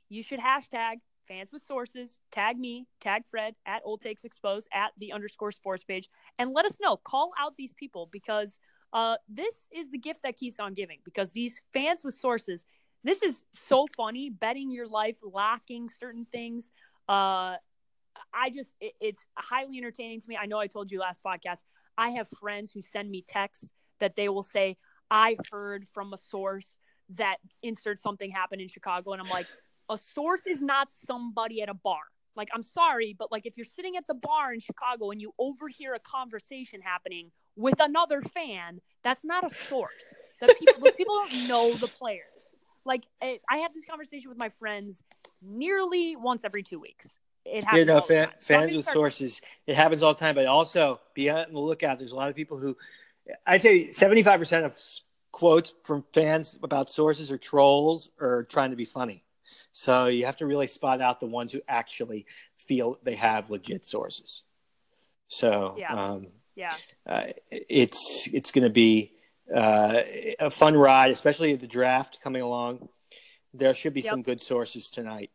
[0.09, 0.95] you should hashtag
[1.27, 5.83] fans with sources, tag me, tag Fred at Old Takes Exposed at the underscore sports
[5.83, 6.09] page,
[6.39, 6.97] and let us know.
[6.97, 8.59] Call out these people because
[8.93, 10.99] uh, this is the gift that keeps on giving.
[11.03, 12.65] Because these fans with sources,
[13.03, 14.29] this is so funny.
[14.29, 16.71] Betting your life, locking certain things.
[17.07, 17.57] Uh,
[18.33, 20.37] I just it, it's highly entertaining to me.
[20.41, 21.59] I know I told you last podcast.
[21.97, 23.69] I have friends who send me texts
[23.99, 24.77] that they will say,
[25.11, 26.77] "I heard from a source
[27.09, 29.47] that insert something happened in Chicago," and I'm like,
[29.89, 32.01] a source is not somebody at a bar.
[32.35, 35.33] Like, I'm sorry, but like if you're sitting at the bar in Chicago and you
[35.39, 40.15] overhear a conversation happening with another fan, that's not a source.
[40.41, 42.51] That people those people don't know the players.
[42.83, 45.01] Like eh, I I have this conversation with my friends
[45.41, 47.19] nearly once every two weeks.
[47.45, 47.79] It happens.
[47.79, 48.35] You know, all the fan, time.
[48.39, 51.59] So I'm fans with sources, it happens all the time, but also be on the
[51.59, 51.99] lookout.
[51.99, 52.75] There's a lot of people who,
[53.45, 54.77] I'd say 75% of
[55.31, 59.24] quotes from fans about sources are trolls or trying to be funny.
[59.71, 62.25] So you have to really spot out the ones who actually
[62.57, 64.43] feel they have legit sources.
[65.27, 65.93] So, Yeah.
[65.93, 66.75] um, Yeah.
[67.05, 69.11] uh, it's it's going to be
[69.53, 70.01] uh,
[70.39, 72.89] a fun ride, especially the draft coming along
[73.57, 74.09] there should be Yep.
[74.11, 75.31] some good sources tonight.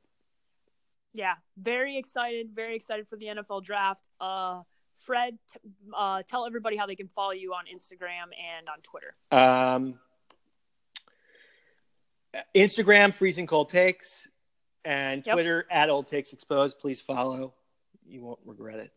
[1.14, 4.08] Yeah, very excited, very excited for the NFL draft.
[4.20, 4.62] Uh,
[4.98, 5.58] Fred, t-
[5.96, 9.16] uh, tell everybody how they can follow you on Instagram and on Twitter.
[9.32, 9.98] Um,
[12.54, 14.28] Instagram, freezing cold takes,
[14.84, 15.34] and Yep.
[15.34, 16.78] Twitter at old takes exposed.
[16.78, 17.54] Please follow.
[18.06, 18.92] You won't regret it.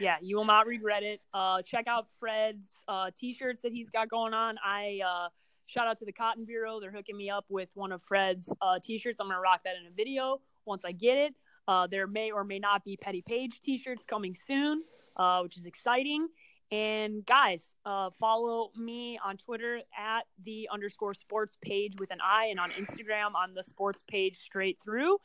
[0.00, 1.20] Yeah, you will not regret it.
[1.34, 4.56] Uh, check out Fred's uh, t-shirts that he's got going on.
[4.64, 5.28] I uh,
[5.66, 6.80] shout out to the Cotton Bureau.
[6.80, 9.20] They're hooking me up with one of Fred's uh, t-shirts.
[9.20, 11.34] I'm gonna rock that in a video once I get it.
[11.68, 14.78] Uh, there may or may not be Petty Paige t-shirts coming soon,
[15.16, 16.28] uh, which is exciting.
[16.74, 22.46] And guys, uh, follow me on Twitter at the underscore sports page with an I,
[22.46, 25.18] and on Instagram on the sports page straight through.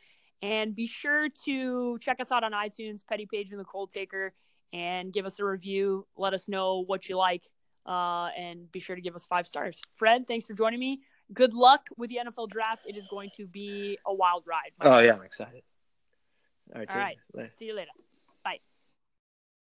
[0.43, 4.32] And be sure to check us out on iTunes, Petty Paige and the Cold Taker,
[4.74, 6.06] and give us a review.
[6.16, 7.50] Let us know what you like,
[7.88, 9.82] uh, and be sure to give us five stars.
[9.95, 11.02] Fred, thanks for joining me.
[11.34, 12.86] Good luck with the NFL draft.
[12.88, 14.72] It is going to be a wild ride.
[14.82, 15.06] Oh friend.
[15.08, 15.64] yeah, I'm excited.
[16.76, 17.18] All right.
[17.34, 17.56] All right.
[17.56, 17.89] See you later.